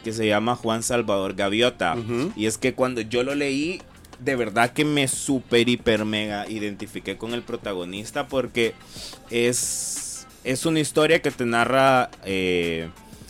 que 0.09 0.15
se 0.15 0.27
llama 0.27 0.57
Juan 0.57 0.83
Salvador 0.83 1.35
Gaviota. 1.35 1.95
Y 2.35 2.47
es 2.47 2.57
que 2.57 2.73
cuando 2.73 3.03
yo 3.03 3.23
lo 3.23 3.35
leí, 3.35 3.83
de 4.19 4.37
verdad 4.37 4.73
que 4.73 4.87
me 4.87 5.07
super, 5.07 5.69
hiper, 5.69 6.07
mega 6.07 6.49
identifiqué 6.49 7.19
con 7.19 7.35
el 7.35 7.43
protagonista 7.43 8.27
porque 8.27 8.75
es, 9.29 10.27
es 10.45 10.65
una 10.65 10.81
historia 10.81 11.21
que 11.21 11.31
te 11.31 11.45
narra 11.45 12.11
eh, 12.25 12.89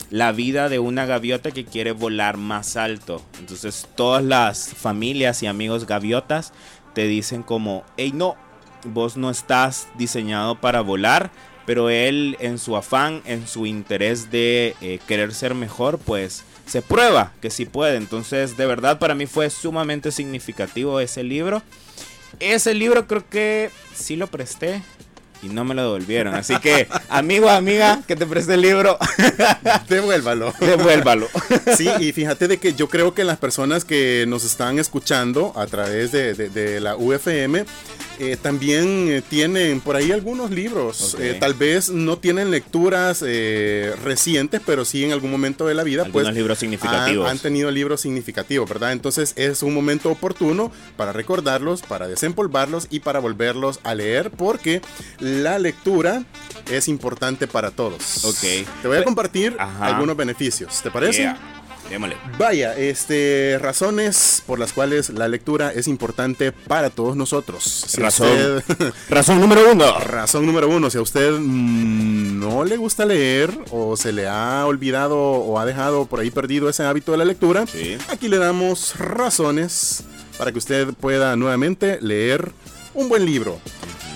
la 0.09 0.31
vida 0.31 0.69
de 0.69 0.79
una 0.79 1.05
gaviota 1.05 1.51
que 1.51 1.65
quiere 1.65 1.91
volar 1.91 2.37
más 2.37 2.77
alto. 2.77 3.21
Entonces 3.41 3.85
todas 3.95 4.23
las 4.23 4.73
familias 4.73 5.43
y 5.43 5.47
amigos 5.47 5.85
gaviotas 5.85 6.53
te 6.93 7.07
dicen 7.07 7.43
como, 7.43 7.83
hey 7.97 8.13
no, 8.15 8.37
vos 8.85 9.17
no 9.17 9.29
estás 9.29 9.89
diseñado 9.97 10.61
para 10.61 10.79
volar. 10.79 11.29
Pero 11.65 11.89
él 11.89 12.37
en 12.39 12.57
su 12.57 12.77
afán, 12.77 13.21
en 13.25 13.47
su 13.47 13.67
interés 13.67 14.31
de 14.31 14.75
eh, 14.81 14.99
querer 15.07 15.35
ser 15.35 15.53
mejor, 15.53 15.99
pues 15.99 16.43
se 16.69 16.81
prueba 16.81 17.33
que 17.41 17.49
sí 17.49 17.65
puede. 17.65 17.97
Entonces, 17.97 18.55
de 18.55 18.65
verdad, 18.65 18.99
para 18.99 19.15
mí 19.15 19.25
fue 19.25 19.49
sumamente 19.49 20.11
significativo 20.11 20.99
ese 20.99 21.23
libro. 21.23 21.63
Ese 22.39 22.73
libro 22.73 23.07
creo 23.07 23.27
que 23.27 23.71
sí 23.93 24.15
lo 24.15 24.27
presté 24.27 24.83
y 25.41 25.47
no 25.47 25.65
me 25.65 25.73
lo 25.73 25.81
devolvieron. 25.83 26.35
Así 26.35 26.57
que, 26.59 26.87
amigo, 27.09 27.49
amiga, 27.49 28.01
que 28.07 28.15
te 28.15 28.25
preste 28.25 28.53
el 28.53 28.61
libro, 28.61 28.97
devuélvalo. 29.89 30.53
Devuélvalo. 30.59 31.27
Sí, 31.75 31.89
y 31.99 32.11
fíjate 32.11 32.47
de 32.47 32.57
que 32.57 32.73
yo 32.73 32.89
creo 32.89 33.13
que 33.13 33.23
las 33.23 33.37
personas 33.37 33.85
que 33.85 34.25
nos 34.27 34.43
están 34.43 34.79
escuchando 34.79 35.53
a 35.55 35.65
través 35.65 36.11
de, 36.11 36.33
de 36.33 36.79
la 36.79 36.95
UFM 36.95 37.65
eh, 38.19 38.37
también 38.41 39.07
eh, 39.09 39.21
tienen 39.27 39.79
por 39.79 39.95
ahí 39.95 40.11
algunos 40.11 40.51
libros. 40.51 41.15
Eh, 41.19 41.37
tal 41.39 41.53
vez 41.53 41.89
no 41.89 42.17
tienen 42.17 42.51
lecturas 42.51 43.21
recientes, 43.21 44.61
pero 44.65 44.83
sí 44.83 45.05
en 45.05 45.13
algún 45.13 45.31
momento 45.31 45.65
de 45.65 45.73
la 45.73 45.83
vida. 45.83 46.03
Algunos 46.03 46.27
pues, 46.27 46.35
libros 46.35 46.59
significativos. 46.59 47.29
Han, 47.29 47.39
tenido 47.39 47.71
libros 47.71 48.01
significativos, 48.01 48.67
¿verdad? 48.67 48.91
Entonces 48.91 49.33
es 49.37 49.63
un 49.63 49.73
momento 49.73 50.11
oportuno 50.11 50.71
para 50.97 51.13
recordarlos, 51.13 51.81
para 51.81 52.07
desempolvarlos 52.07 52.87
y 52.89 52.99
para 52.99 53.19
volverlos 53.19 53.79
a 53.83 53.95
leer, 53.95 54.31
porque 54.31 54.81
la 55.19 55.57
lectura 55.57 56.23
es 56.69 56.89
importante 56.89 57.47
para 57.47 57.71
todos. 57.71 58.25
Ok. 58.25 58.41
Te 58.41 58.87
voy 58.87 58.97
a 58.97 58.99
pues, 58.99 59.03
compartir 59.03 59.55
algunos 59.57 60.17
beneficios. 60.17 60.81
¿Te 60.81 60.91
parece? 60.91 61.33
Vaya, 62.37 62.77
este, 62.77 63.57
razones 63.59 64.43
por 64.45 64.59
las 64.59 64.73
cuales 64.73 65.09
la 65.09 65.27
lectura 65.27 65.71
es 65.71 65.87
importante 65.87 66.51
para 66.51 66.89
todos 66.89 67.15
nosotros. 67.15 67.85
razón, 67.97 68.63
razón 69.09 69.41
número 69.41 69.71
uno. 69.71 69.99
Razón 69.99 70.45
número 70.45 70.69
uno. 70.69 70.89
Si 70.89 70.97
a 70.97 71.01
usted 71.01 71.31
mm, 71.31 72.39
no 72.39 72.63
le 72.63 72.77
gusta 72.77 73.05
leer 73.05 73.57
o 73.71 73.97
se 73.97 74.11
le 74.11 74.27
ha 74.27 74.65
olvidado 74.65 75.17
o 75.17 75.59
ha 75.59 75.65
dejado 75.65 76.05
por 76.05 76.19
ahí 76.19 76.31
perdido 76.31 76.69
ese 76.69 76.83
hábito 76.83 77.11
de 77.11 77.17
la 77.17 77.25
lectura, 77.25 77.65
aquí 78.09 78.27
le 78.27 78.37
damos 78.37 78.95
razones 78.97 80.03
para 80.37 80.51
que 80.51 80.59
usted 80.59 80.93
pueda 80.93 81.35
nuevamente 81.35 81.99
leer 82.01 82.51
un 82.93 83.09
buen 83.09 83.25
libro. 83.25 83.59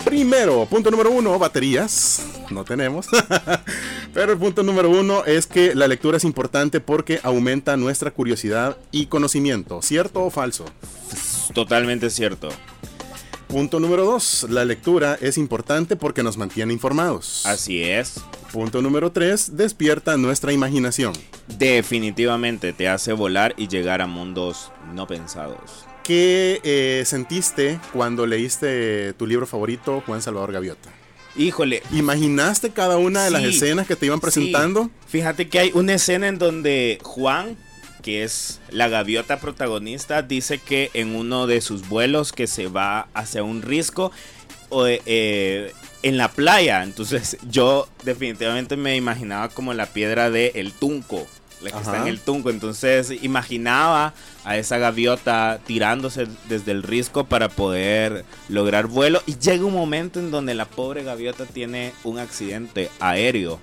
Primero, 0.06 0.66
punto 0.70 0.92
número 0.92 1.12
uno, 1.12 1.40
baterías. 1.40 2.22
No 2.50 2.64
tenemos. 2.64 3.08
Pero 4.14 4.32
el 4.32 4.38
punto 4.38 4.62
número 4.62 4.90
uno 4.90 5.26
es 5.26 5.48
que 5.48 5.74
la 5.74 5.88
lectura 5.88 6.18
es 6.18 6.24
importante 6.24 6.80
porque 6.80 7.20
aumenta 7.24 7.76
nuestra 7.78 8.12
curiosidad 8.12 8.78
y 8.92 9.08
conocimiento. 9.08 9.82
¿Cierto 9.82 10.24
o 10.24 10.30
falso? 10.30 10.66
Totalmente 11.54 12.10
cierto. 12.12 12.50
Punto 13.48 13.80
número 13.80 14.06
dos, 14.06 14.48
la 14.50 14.66
lectura 14.66 15.18
es 15.20 15.38
importante 15.38 15.96
porque 15.96 16.24
nos 16.24 16.38
mantiene 16.38 16.74
informados. 16.74 17.46
Así 17.46 17.84
es. 17.84 18.22
Punto 18.52 18.82
número 18.82 19.12
tres, 19.12 19.58
despierta 19.58 20.18
nuestra 20.18 20.54
imaginación. 20.54 21.14
Definitivamente 21.58 22.74
te 22.74 22.88
hace 22.88 23.14
volar 23.14 23.54
y 23.58 23.68
llegar 23.68 24.02
a 24.02 24.08
mundos 24.08 24.72
no 24.94 25.08
pensados. 25.08 25.86
¿Qué 26.04 26.62
eh, 26.64 27.04
sentiste 27.06 27.80
cuando 27.94 28.26
leíste 28.26 29.14
tu 29.14 29.26
libro 29.26 29.48
favorito, 29.48 30.04
Juan 30.06 30.22
Salvador 30.22 30.52
Gaviota? 30.52 31.03
Híjole. 31.36 31.82
¿Imaginaste 31.92 32.70
cada 32.70 32.98
una 32.98 33.24
de 33.24 33.32
las 33.32 33.44
escenas 33.44 33.88
que 33.88 33.96
te 33.96 34.06
iban 34.06 34.20
presentando? 34.20 34.90
Fíjate 35.08 35.50
que 35.50 35.60
hay 35.60 35.72
una 35.74 35.96
escena 35.96 36.28
en 36.28 36.38
donde 36.38 37.00
Juan, 37.02 37.58
que 38.02 38.24
es 38.24 38.60
la 38.70 38.88
gaviota 38.88 39.40
protagonista, 39.40 40.22
dice 40.22 40.60
que 40.60 40.92
en 40.94 41.16
uno 41.16 41.48
de 41.48 41.62
sus 41.62 41.88
vuelos 41.90 42.32
que 42.32 42.48
se 42.48 42.68
va 42.68 43.08
hacia 43.14 43.44
un 43.44 43.62
risco 43.62 44.12
eh, 45.06 45.74
en 46.04 46.18
la 46.18 46.32
playa. 46.32 46.84
Entonces 46.84 47.38
yo 47.50 47.88
definitivamente 48.04 48.78
me 48.78 48.96
imaginaba 48.96 49.50
como 49.50 49.74
la 49.74 49.88
piedra 49.88 50.30
de 50.30 50.52
El 50.56 50.72
Tunco 50.72 51.28
la 51.64 51.72
que 51.72 51.78
está 51.78 52.02
en 52.02 52.08
el 52.08 52.20
tunco. 52.20 52.50
Entonces 52.50 53.12
imaginaba 53.24 54.14
a 54.46 54.58
esa 54.58 54.78
gaviota 54.78 55.60
tirándose 55.66 56.28
desde 56.48 56.72
el 56.72 56.84
risco 56.84 57.26
para 57.26 57.50
poder 57.50 58.26
lograr 58.50 58.88
vuelo. 58.88 59.22
Y 59.26 59.38
llega 59.38 59.66
un 59.66 59.74
momento 59.74 60.20
en 60.20 60.32
donde 60.32 60.54
la 60.54 60.66
pobre 60.66 61.04
gaviota 61.04 61.46
tiene 61.46 61.94
un 62.04 62.20
accidente 62.20 62.90
aéreo. 63.00 63.60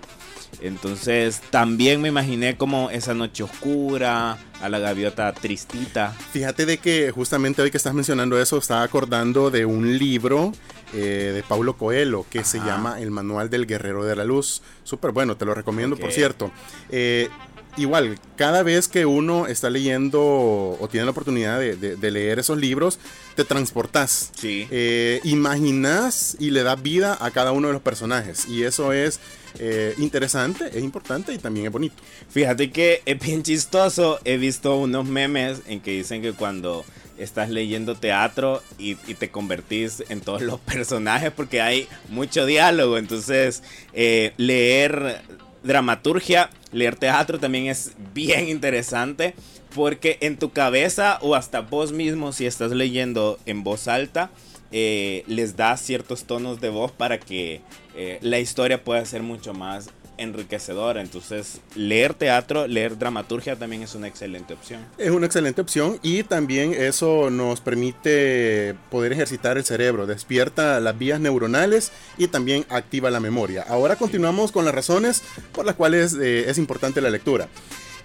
Entonces 0.61 1.40
también 1.50 2.00
me 2.00 2.09
imaginé 2.09 2.57
como 2.57 2.90
esa 2.90 3.14
noche 3.14 3.45
oscura, 3.45 4.37
a 4.61 4.69
la 4.69 4.78
gaviota 4.78 5.33
tristita. 5.33 6.12
Fíjate 6.33 6.66
de 6.66 6.78
que 6.78 7.11
justamente 7.11 7.62
hoy 7.62 7.71
que 7.71 7.76
estás 7.76 7.95
mencionando 7.95 8.40
eso, 8.40 8.59
estaba 8.59 8.83
acordando 8.83 9.50
de 9.50 9.64
un 9.64 9.99
libro 9.99 10.52
eh, 10.94 11.32
de 11.35 11.42
Paulo 11.42 11.76
Coelho 11.76 12.26
que 12.28 12.44
se 12.44 12.59
llama 12.59 13.00
El 13.00 13.11
Manual 13.11 13.50
del 13.50 13.66
Guerrero 13.66 14.04
de 14.04 14.16
la 14.16 14.25
Luz. 14.25 14.62
Súper 14.85 15.12
bueno, 15.12 15.37
te 15.37 15.44
lo 15.44 15.54
recomiendo, 15.54 15.97
por 15.97 16.12
cierto. 16.12 16.50
Eh, 16.90 17.28
igual, 17.76 18.18
cada 18.37 18.62
vez 18.62 18.88
que 18.88 19.06
uno 19.06 19.47
está 19.47 19.70
leyendo 19.70 20.20
o 20.20 20.88
tiene 20.90 21.04
la 21.04 21.12
oportunidad 21.12 21.59
de, 21.61 22.11
leer 22.11 22.38
esos 22.38 22.59
libros, 22.59 22.99
te 23.37 23.44
transportas. 23.44 24.32
Sí. 24.37 24.66
Eh, 24.70 25.20
imaginas 25.25 26.37
y 26.38 26.50
le 26.50 26.62
das 26.62 26.80
vida 26.82 27.16
a 27.20 27.30
cada 27.30 27.52
uno 27.52 27.68
de 27.68 27.75
los 27.75 27.82
personajes. 27.82 28.47
Y 28.49 28.64
eso 28.64 28.92
es 28.92 29.20
eh, 29.59 29.94
interesante, 29.99 30.70
es 30.73 30.82
importante 30.82 31.32
y 31.32 31.38
también 31.38 31.66
es 31.66 31.73
bonito. 31.73 31.97
Fíjate 32.28 32.70
que 32.70 33.02
es 33.06 33.18
bien 33.18 33.42
chistoso. 33.42 34.20
He 34.25 34.37
visto 34.37 34.76
unos 34.76 35.06
memes 35.06 35.61
en 35.66 35.80
que 35.80 35.92
dicen 35.92 36.23
que 36.23 36.32
cuando 36.32 36.85
estás 37.23 37.50
leyendo 37.50 37.95
teatro 37.95 38.62
y, 38.79 38.95
te 38.95 39.31
convertís 39.31 40.03
en 40.09 40.21
todos 40.21 40.43
los 40.43 40.61
personajes 40.61 41.31
porque 41.31 41.61
hay 41.61 41.89
mucho 42.09 42.47
diálogo. 42.47 42.99
Entonces, 42.99 43.62
eh, 43.93 44.33
leer 44.37 45.23
dramaturgia, 45.62 46.50
leer 46.73 46.97
teatro 46.97 47.39
también 47.39 47.67
es 47.67 47.93
bien 48.15 48.49
interesante 48.49 49.35
porque 49.75 50.19
en 50.21 50.37
tu 50.37 50.50
cabeza 50.50 51.19
o 51.21 51.35
hasta 51.35 51.61
vos 51.61 51.93
mismo 51.93 52.33
si 52.33 52.47
estás 52.47 52.73
leyendo 52.73 53.39
en 53.47 53.62
voz 53.62 53.89
alta, 53.89 54.31
eh, 54.73 55.25
les 55.27 55.57
da 55.57 55.77
ciertos 55.77 56.25
tonos 56.25 56.61
de 56.61 56.71
voz 56.71 56.93
para 56.93 57.19
que 57.19 57.61
eh, 57.95 58.19
la 58.23 58.39
historia 58.39 58.83
pueda 58.83 59.05
ser 59.05 59.23
mucho 59.23 59.53
más 59.53 59.91
enriquecedor. 60.21 60.99
Entonces, 60.99 61.61
leer 61.75 62.15
teatro, 62.15 62.67
leer 62.67 62.99
dramaturgia 62.99 63.57
también 63.57 63.83
es 63.83 63.95
una 63.95 64.07
excelente 64.07 64.55
opción. 64.55 64.85
Es 64.99 65.11
una 65.11 65.27
excelente 65.27 65.61
opción 65.61 65.99
y 66.03 66.23
también 66.23 66.75
eso 66.75 67.31
nos 67.31 67.61
permite 67.61 68.75
poder 68.91 69.12
ejercitar 69.12 69.57
el 69.57 69.65
cerebro, 69.65 70.07
despierta 70.07 70.81
las 70.81 70.99
vías 70.99 71.21
neuronales 71.21 71.93
y 72.19 72.29
también 72.29 72.67
activa 72.69 73.11
la 73.11 73.21
memoria. 73.21 73.65
Ahora 73.69 73.97
continuamos 73.97 74.53
con 74.53 74.65
las 74.65 74.75
razones 74.75 75.23
por 75.53 75.65
las 75.65 75.75
cuales 75.75 76.15
eh, 76.15 76.49
es 76.49 76.59
importante 76.59 77.00
la 77.00 77.11
lectura. 77.11 77.49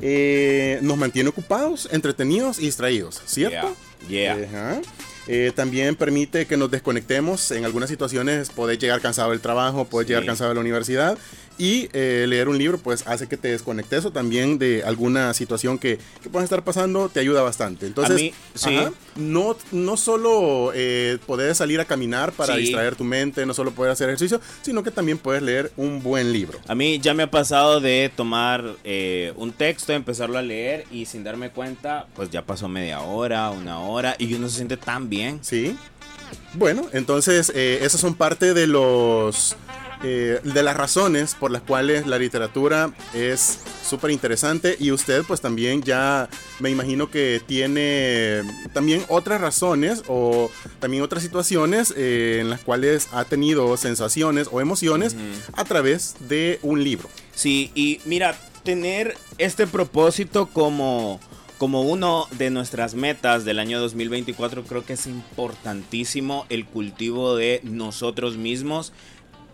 Eh, 0.02 0.80
nos 0.82 0.98
mantiene 0.98 1.30
ocupados, 1.30 1.88
entretenidos 1.92 2.60
y 2.60 2.66
distraídos, 2.66 3.22
¿cierto? 3.26 3.76
Yeah. 4.10 4.82
Eh, 5.28 5.52
también 5.56 5.96
permite 5.96 6.46
que 6.46 6.58
nos 6.58 6.70
desconectemos. 6.70 7.52
En 7.52 7.66
algunas 7.66 7.90
situaciones 7.90 8.50
podés 8.50 8.78
llegar 8.78 9.02
cansado 9.02 9.32
del 9.32 9.40
trabajo, 9.40 9.86
podés 9.86 10.08
llegar 10.08 10.26
cansado 10.26 10.50
de 10.50 10.56
la 10.56 10.62
universidad 10.62 11.18
y 11.58 11.90
eh, 11.94 12.26
leer 12.28 12.50
un 12.50 12.58
libro 12.58 12.78
pues 12.78 13.08
hace 13.08 13.28
que 13.28 13.38
te 13.38 13.50
desconectes 13.50 14.06
o 14.06 14.12
también 14.12 14.58
de 14.58 14.84
alguna 14.84 15.34
situación 15.34 15.78
que, 15.80 16.00
que 16.22 16.30
pueda 16.30 16.44
estar 16.44 16.64
pasando 16.64 17.10
te 17.10 17.20
ayuda 17.20 17.42
bastante. 17.42 17.86
Entonces, 17.86 18.34
no, 19.16 19.56
no 19.72 19.98
solo 19.98 20.72
eh, 20.74 21.18
poder 21.26 21.56
salir 21.56 21.80
a 21.80 21.86
caminar 21.86 22.34
para 22.34 22.56
distraer 22.56 22.96
tu 22.96 23.04
mente, 23.04 23.46
no 23.46 23.54
solo 23.54 23.72
poder 23.72 23.92
hacer 23.92 24.10
ejercicio, 24.10 24.42
sino 24.62 24.84
que 24.84 24.92
también 24.92 25.18
puedes 25.18 25.42
leer 25.42 25.72
un 25.78 26.04
buen 26.04 26.34
libro. 26.34 26.60
A 26.68 26.76
mí 26.76 27.00
ya 27.00 27.14
me 27.14 27.24
ha 27.24 27.32
pasado 27.32 27.80
de 27.80 28.12
tomar 28.16 28.76
eh, 28.84 29.34
un 29.38 29.52
texto, 29.52 29.94
empezarlo 29.94 30.38
a 30.38 30.42
leer 30.42 30.86
y 30.92 31.06
sin 31.06 31.24
darme 31.24 31.50
cuenta, 31.50 32.08
pues 32.16 32.30
ya 32.30 32.42
pasó 32.42 32.68
media 32.68 33.02
hora, 33.02 33.50
una 33.52 33.80
hora 33.80 34.16
y 34.18 34.34
uno 34.34 34.50
se 34.50 34.58
siente 34.58 34.78
tan 34.78 35.10
bien. 35.10 35.40
Sí. 35.42 35.76
Bueno, 36.54 36.88
entonces 36.94 37.52
eh, 37.56 37.80
esas 37.82 38.02
son 38.02 38.16
parte 38.16 38.54
de 38.54 38.68
los 38.68 39.56
eh, 40.08 40.40
de 40.44 40.62
las 40.62 40.78
razones 40.78 41.34
por 41.34 41.50
las 41.50 41.64
cuales 41.64 42.06
la 42.06 42.20
literatura 42.20 42.94
es 43.16 43.58
súper 43.84 44.12
interesante 44.12 44.76
y 44.80 44.92
usted 44.92 45.24
pues 45.28 45.42
también 45.42 45.82
ya 45.82 46.30
me 46.60 46.70
imagino 46.70 47.10
que 47.10 47.42
tiene 47.44 48.44
también 48.72 49.04
otras 49.08 49.42
razones 49.42 50.04
o 50.08 50.52
también 50.80 51.02
otras 51.02 51.24
situaciones 51.24 51.92
eh, 51.98 52.38
en 52.40 52.52
las 52.52 52.60
cuales 52.60 53.08
ha 53.14 53.26
tenido 53.26 53.76
sensaciones 53.78 54.48
o 54.52 54.62
emociones 54.62 55.16
a 55.54 55.66
través 55.66 56.16
de 56.30 56.60
un 56.62 56.84
libro. 56.84 57.10
Sí, 57.34 57.72
y 57.74 58.00
mira, 58.06 58.38
tener 58.64 59.18
este 59.40 59.66
propósito 59.66 60.46
como 60.46 61.20
como 61.58 61.84
uno 61.84 62.28
de 62.38 62.50
nuestras 62.50 62.96
metas 62.96 63.46
del 63.46 63.60
año 63.60 63.80
2024 63.80 64.64
creo 64.64 64.86
que 64.86 64.94
es 64.94 65.08
importantísimo 65.08 66.46
el 66.50 66.66
cultivo 66.66 67.36
de 67.36 67.62
nosotros 67.64 68.38
mismos 68.38 68.92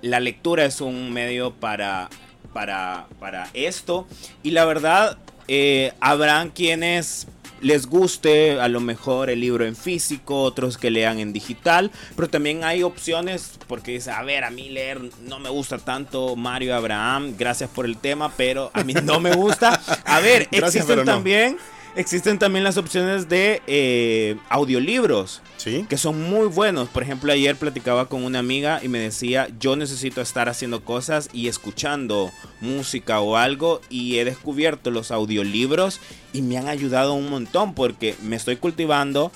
la 0.02 0.20
lectura 0.20 0.66
es 0.66 0.82
un 0.82 1.12
medio 1.12 1.54
para, 1.54 2.10
para, 2.54 3.08
para 3.20 3.50
esto. 3.54 4.08
Y 4.44 4.52
la 4.52 4.66
verdad, 4.66 5.18
eh, 5.48 5.94
habrán 6.00 6.50
quienes 6.50 7.28
les 7.62 7.86
guste 7.86 8.60
a 8.60 8.68
lo 8.68 8.80
mejor 8.80 9.30
el 9.30 9.40
libro 9.40 9.66
en 9.66 9.76
físico, 9.76 10.42
otros 10.42 10.78
que 10.78 10.90
lean 10.90 11.20
en 11.20 11.32
digital, 11.32 11.92
pero 12.16 12.28
también 12.28 12.64
hay 12.64 12.84
opciones 12.84 13.60
porque 13.68 13.92
dice, 13.92 14.12
a 14.12 14.24
ver, 14.24 14.44
a 14.44 14.50
mí 14.50 14.70
leer 14.70 15.00
no 15.22 15.40
me 15.40 15.50
gusta 15.50 15.78
tanto 15.78 16.36
Mario 16.36 16.76
Abraham, 16.76 17.36
gracias 17.38 17.70
por 17.70 17.86
el 17.86 17.98
tema, 17.98 18.32
pero 18.36 18.72
a 18.74 18.84
mí 18.84 18.94
no 18.94 19.20
me 19.20 19.34
gusta. 19.34 19.80
A 20.06 20.20
ver, 20.20 20.48
existen 20.52 21.06
también 21.06 21.58
existen 21.96 22.40
también 22.40 22.64
las 22.64 22.78
opciones 22.78 23.30
de 23.30 23.62
eh, 23.68 24.38
audiolibros. 24.50 25.42
¿Sí? 25.58 25.86
Que 25.88 25.98
son 25.98 26.22
muy 26.22 26.48
buenos. 26.48 26.90
Por 26.90 27.04
ejemplo, 27.04 27.32
ayer 27.32 27.56
platicaba 27.56 28.08
con 28.08 28.24
una 28.24 28.40
amiga 28.40 28.80
y 28.82 28.88
me 28.88 29.00
decía, 29.00 29.48
yo 29.60 29.76
necesito 29.76 30.22
estar 30.22 30.50
haciendo 30.50 30.84
cosas 30.84 31.30
y 31.34 31.48
escuchando 31.48 32.32
música 32.62 33.20
o 33.22 33.38
algo. 33.38 33.82
Y 33.90 34.18
he 34.18 34.26
descubierto 34.26 34.92
los 34.92 35.12
audiolibros 35.12 36.00
y 36.34 36.42
me 36.42 36.58
han 36.58 36.68
ayudado 36.68 37.14
un 37.14 37.30
montón 37.30 37.74
porque 37.74 38.16
me 38.24 38.36
estoy 38.36 38.58
cultivando 38.58 39.32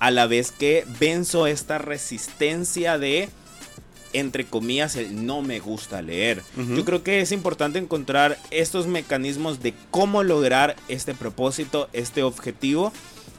a 0.00 0.10
la 0.10 0.26
vez 0.26 0.52
que 0.52 0.84
venzo 1.00 1.46
esta 1.46 1.78
resistencia 1.78 2.98
de 2.98 3.28
entre 4.12 4.44
comillas, 4.44 4.96
el 4.96 5.26
no 5.26 5.42
me 5.42 5.60
gusta 5.60 6.02
leer. 6.02 6.42
Yo 6.56 6.84
creo 6.84 7.02
que 7.02 7.20
es 7.20 7.32
importante 7.32 7.78
encontrar 7.78 8.38
estos 8.50 8.86
mecanismos 8.86 9.60
de 9.62 9.74
cómo 9.90 10.22
lograr 10.22 10.76
este 10.88 11.14
propósito, 11.14 11.88
este 11.92 12.22
objetivo, 12.22 12.92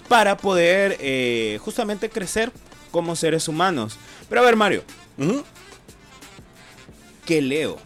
para 0.07 0.37
poder 0.37 0.97
eh, 0.99 1.59
justamente 1.61 2.09
crecer 2.09 2.51
como 2.91 3.15
seres 3.15 3.47
humanos. 3.47 3.97
Pero 4.27 4.41
a 4.41 4.45
ver, 4.45 4.55
Mario, 4.55 4.83
¿qué 7.25 7.41
leo? 7.41 7.77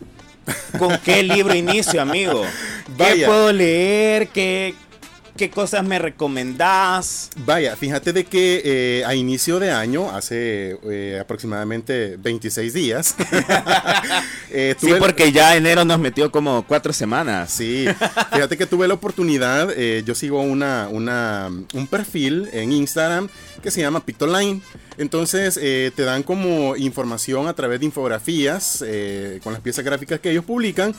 ¿Con 0.77 0.97
qué 0.99 1.23
libro 1.23 1.53
inicio, 1.55 2.01
amigo? 2.01 2.43
¿Qué 2.97 3.23
puedo 3.25 3.51
leer? 3.53 4.27
¿Qué, 4.29 4.75
¿Qué 5.35 5.49
cosas 5.49 5.83
me 5.83 5.97
recomendás? 5.97 7.31
Vaya, 7.37 7.75
fíjate 7.75 8.13
de 8.13 8.23
que 8.23 8.61
eh, 8.63 9.03
a 9.03 9.15
inicio 9.15 9.59
de 9.59 9.71
año, 9.71 10.11
hace 10.11 10.77
eh, 10.83 11.17
aproximadamente 11.19 12.17
26 12.17 12.71
días. 12.71 13.15
eh, 14.51 14.75
sí, 14.79 14.93
porque 14.99 15.31
ya 15.31 15.55
enero 15.55 15.85
nos 15.85 15.97
metió 15.97 16.31
como 16.31 16.63
cuatro 16.67 16.93
semanas. 16.93 17.49
Sí, 17.49 17.87
fíjate 18.31 18.57
que 18.57 18.67
tuve 18.67 18.87
la 18.87 18.93
oportunidad, 18.93 19.71
eh, 19.75 20.03
yo 20.05 20.13
sigo 20.13 20.39
una, 20.39 20.87
una, 20.91 21.49
un 21.73 21.87
perfil 21.87 22.47
en 22.53 22.71
Instagram 22.71 23.27
que 23.63 23.71
se 23.71 23.81
llama 23.81 24.05
Pictoline. 24.05 24.61
Entonces 24.99 25.55
te 25.55 26.03
dan 26.03 26.21
como 26.21 26.75
información 26.75 27.47
a 27.47 27.53
través 27.53 27.79
de 27.79 27.87
infografías 27.87 28.85
con 29.41 29.53
las 29.53 29.61
piezas 29.63 29.83
gráficas 29.83 30.19
que 30.19 30.29
ellos 30.29 30.45
publican. 30.45 30.93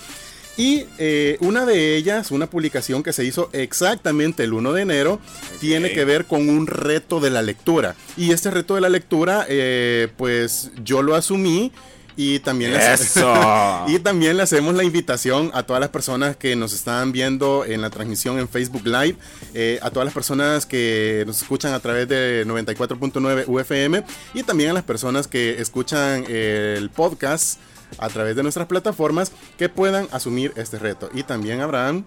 Y 0.57 0.87
eh, 0.99 1.37
una 1.41 1.67
de 1.67 1.97
ellas, 1.97 2.31
una 2.31 2.49
publicación 2.49 3.03
que 3.03 3.13
se 3.13 3.25
hizo 3.25 3.51
exactamente 3.53 4.45
el 4.45 4.53
1 4.53 4.73
de 4.73 4.83
enero, 4.83 5.21
tiene 5.61 5.93
que 5.93 6.05
ver 6.05 6.27
con 6.27 6.49
un 6.49 6.67
reto 6.67 7.21
de 7.21 7.31
la 7.31 7.43
lectura. 7.43 7.97
Y 8.17 8.31
este 8.33 8.51
reto 8.51 8.77
de 8.77 8.81
la 8.81 8.89
lectura, 8.89 9.47
eh, 9.49 10.09
pues 10.17 10.71
yo 10.85 11.03
lo 11.03 11.15
asumí. 11.17 11.73
Y 12.17 12.39
también, 12.39 12.73
le 12.73 12.79
y 13.89 13.99
también 13.99 14.37
le 14.37 14.45
hacemos 14.45 14.77
la 14.77 14.85
invitación 14.85 15.51
a 15.53 15.65
todas 15.65 15.81
las 15.81 15.89
personas 15.91 16.37
que 16.37 16.55
nos 16.55 16.73
están 16.73 17.11
viendo 17.11 17.65
en 17.65 17.81
la 17.81 17.91
transmisión 17.91 18.39
en 18.39 18.49
Facebook 18.49 18.87
Live, 18.87 19.17
eh, 19.53 19.81
a 19.83 19.91
todas 19.91 20.05
las 20.05 20.15
personas 20.15 20.65
que 20.65 21.25
nos 21.27 21.43
escuchan 21.43 21.75
a 21.75 21.81
través 21.81 22.07
de 22.07 22.47
94.9 22.47 23.49
UFM 23.49 24.05
y 24.33 24.45
también 24.45 24.71
a 24.71 24.75
las 24.75 24.85
personas 24.85 25.27
que 25.27 25.61
escuchan 25.61 26.25
el 26.29 26.89
podcast 26.91 27.59
a 27.99 28.09
través 28.09 28.37
de 28.37 28.43
nuestras 28.43 28.67
plataformas 28.67 29.33
que 29.59 29.69
puedan 29.69 30.09
asumir 30.13 30.53
este 30.57 30.79
reto. 30.79 31.11
Y 31.15 31.23
también 31.23 31.61
Abraham, 31.61 32.05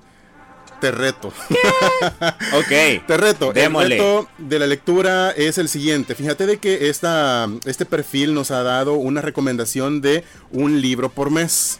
te 0.80 0.91
reto. 0.91 1.30
ok. 2.54 3.06
Te 3.08 3.17
reto. 3.17 3.54
El 3.54 3.73
reto 3.73 4.28
de 4.38 4.60
la 4.60 4.67
lectura 4.67 5.32
es 5.32 5.58
el 5.58 5.69
siguiente. 5.69 6.15
Fíjate 6.15 6.45
de 6.45 6.58
que 6.58 6.89
esta, 6.89 7.50
este 7.65 7.86
perfil 7.86 8.34
nos 8.34 8.52
ha 8.52 8.63
dado 8.63 8.93
una 8.93 9.21
recomendación 9.21 10.02
de 10.02 10.23
un 10.52 10.82
libro 10.82 11.10
por 11.10 11.32
mes. 11.32 11.80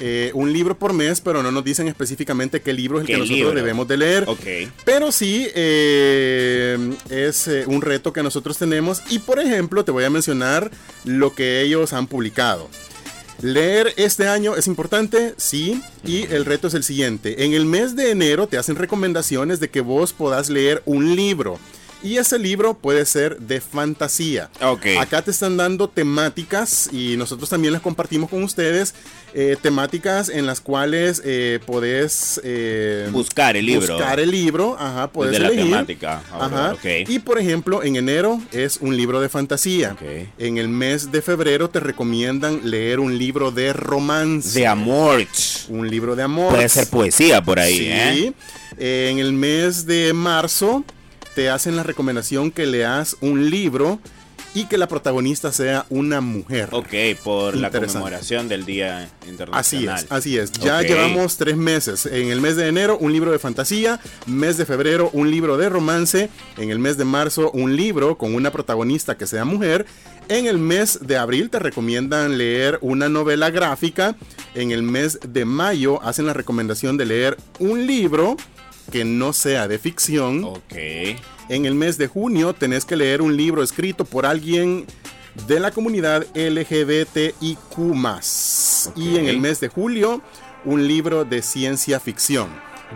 Eh, 0.00 0.30
un 0.34 0.52
libro 0.52 0.78
por 0.78 0.92
mes, 0.92 1.20
pero 1.20 1.42
no 1.42 1.50
nos 1.50 1.64
dicen 1.64 1.88
específicamente 1.88 2.60
qué 2.60 2.72
libro 2.72 2.98
es 2.98 3.02
el 3.02 3.06
que 3.08 3.16
nosotros 3.18 3.54
debemos 3.54 3.88
de 3.88 3.96
leer. 3.96 4.24
Okay. 4.28 4.70
Pero 4.84 5.10
sí 5.10 5.48
eh, 5.54 6.94
es 7.10 7.48
eh, 7.48 7.64
un 7.66 7.82
reto 7.82 8.12
que 8.12 8.22
nosotros 8.22 8.56
tenemos. 8.58 9.02
Y 9.10 9.18
por 9.18 9.40
ejemplo, 9.40 9.84
te 9.84 9.90
voy 9.90 10.04
a 10.04 10.10
mencionar 10.10 10.70
lo 11.04 11.34
que 11.34 11.62
ellos 11.62 11.92
han 11.92 12.06
publicado. 12.06 12.68
Leer 13.40 13.94
este 13.96 14.26
año 14.26 14.56
es 14.56 14.66
importante, 14.66 15.34
sí, 15.36 15.80
y 16.04 16.22
el 16.24 16.44
reto 16.44 16.66
es 16.66 16.74
el 16.74 16.82
siguiente. 16.82 17.44
En 17.44 17.52
el 17.52 17.66
mes 17.66 17.94
de 17.94 18.10
enero 18.10 18.48
te 18.48 18.58
hacen 18.58 18.74
recomendaciones 18.74 19.60
de 19.60 19.70
que 19.70 19.80
vos 19.80 20.12
podás 20.12 20.50
leer 20.50 20.82
un 20.86 21.14
libro. 21.14 21.60
Y 22.02 22.16
ese 22.16 22.38
libro 22.38 22.74
puede 22.74 23.04
ser 23.04 23.38
de 23.38 23.60
fantasía. 23.60 24.50
Okay. 24.60 24.96
Acá 24.96 25.22
te 25.22 25.32
están 25.32 25.56
dando 25.56 25.88
temáticas 25.88 26.88
y 26.92 27.16
nosotros 27.16 27.50
también 27.50 27.72
las 27.72 27.82
compartimos 27.82 28.30
con 28.30 28.42
ustedes 28.44 28.94
eh, 29.34 29.56
temáticas 29.60 30.28
en 30.28 30.46
las 30.46 30.60
cuales 30.60 31.20
eh, 31.24 31.58
podés 31.66 32.40
eh, 32.44 33.08
buscar 33.10 33.56
el 33.56 33.66
libro. 33.66 33.96
Buscar 33.96 34.20
el 34.20 34.30
libro, 34.30 34.76
ajá, 34.78 35.10
podés 35.12 35.32
de 35.32 35.38
la 35.40 35.50
temática. 35.50 36.22
ajá. 36.32 36.76
Y 36.84 37.18
por 37.18 37.38
ejemplo, 37.38 37.82
en 37.82 37.96
enero 37.96 38.40
es 38.52 38.78
un 38.80 38.96
libro 38.96 39.20
de 39.20 39.28
fantasía. 39.28 39.96
En 40.38 40.58
el 40.58 40.68
mes 40.68 41.10
de 41.10 41.20
febrero 41.20 41.68
te 41.68 41.80
recomiendan 41.80 42.60
leer 42.70 43.00
un 43.00 43.18
libro 43.18 43.50
de 43.50 43.72
romance. 43.72 44.58
De 44.58 44.66
amor. 44.66 45.26
Un 45.68 45.90
libro 45.90 46.14
de 46.14 46.22
amor. 46.22 46.54
Puede 46.54 46.68
ser 46.68 46.88
poesía 46.88 47.42
por 47.42 47.58
ahí, 47.58 47.76
sí. 47.76 48.34
En 48.78 49.18
el 49.18 49.32
mes 49.32 49.86
de 49.86 50.12
marzo 50.12 50.84
te 51.38 51.50
hacen 51.50 51.76
la 51.76 51.84
recomendación 51.84 52.50
que 52.50 52.66
leas 52.66 53.16
un 53.20 53.48
libro 53.48 54.00
y 54.54 54.64
que 54.64 54.76
la 54.76 54.88
protagonista 54.88 55.52
sea 55.52 55.86
una 55.88 56.20
mujer. 56.20 56.68
Ok, 56.72 56.88
por 57.22 57.56
la 57.56 57.70
conmemoración 57.70 58.48
del 58.48 58.64
Día 58.64 59.08
Internacional. 59.24 59.94
Así 59.94 60.04
es, 60.04 60.10
así 60.10 60.36
es. 60.36 60.50
Ya 60.50 60.82
llevamos 60.82 61.36
tres 61.36 61.56
meses. 61.56 62.06
En 62.06 62.32
el 62.32 62.40
mes 62.40 62.56
de 62.56 62.66
enero, 62.66 62.98
un 62.98 63.12
libro 63.12 63.30
de 63.30 63.38
fantasía. 63.38 64.00
Mes 64.26 64.56
de 64.56 64.66
febrero, 64.66 65.10
un 65.12 65.30
libro 65.30 65.56
de 65.56 65.68
romance. 65.68 66.28
En 66.56 66.72
el 66.72 66.80
mes 66.80 66.96
de 66.96 67.04
marzo, 67.04 67.52
un 67.52 67.76
libro 67.76 68.18
con 68.18 68.34
una 68.34 68.50
protagonista 68.50 69.16
que 69.16 69.28
sea 69.28 69.44
mujer. 69.44 69.86
En 70.28 70.46
el 70.46 70.58
mes 70.58 70.98
de 71.02 71.18
abril 71.18 71.50
te 71.50 71.60
recomiendan 71.60 72.36
leer 72.36 72.80
una 72.82 73.08
novela 73.08 73.50
gráfica. 73.50 74.16
En 74.56 74.72
el 74.72 74.82
mes 74.82 75.20
de 75.22 75.44
mayo 75.44 76.02
hacen 76.02 76.26
la 76.26 76.32
recomendación 76.32 76.96
de 76.96 77.06
leer 77.06 77.36
un 77.60 77.86
libro 77.86 78.36
que 78.90 79.04
no 79.04 79.32
sea 79.32 79.68
de 79.68 79.78
ficción. 79.78 80.44
Ok. 80.44 80.74
En 81.48 81.66
el 81.66 81.74
mes 81.74 81.98
de 81.98 82.06
junio 82.06 82.52
tenés 82.52 82.84
que 82.84 82.96
leer 82.96 83.22
un 83.22 83.36
libro 83.36 83.62
escrito 83.62 84.04
por 84.04 84.26
alguien 84.26 84.86
de 85.46 85.60
la 85.60 85.70
comunidad 85.70 86.26
LGBTIQ. 86.34 87.78
Y 88.96 89.16
en 89.16 89.28
el 89.28 89.40
mes 89.40 89.60
de 89.60 89.68
julio, 89.68 90.22
un 90.64 90.86
libro 90.86 91.24
de 91.24 91.42
ciencia 91.42 92.00
ficción. 92.00 92.48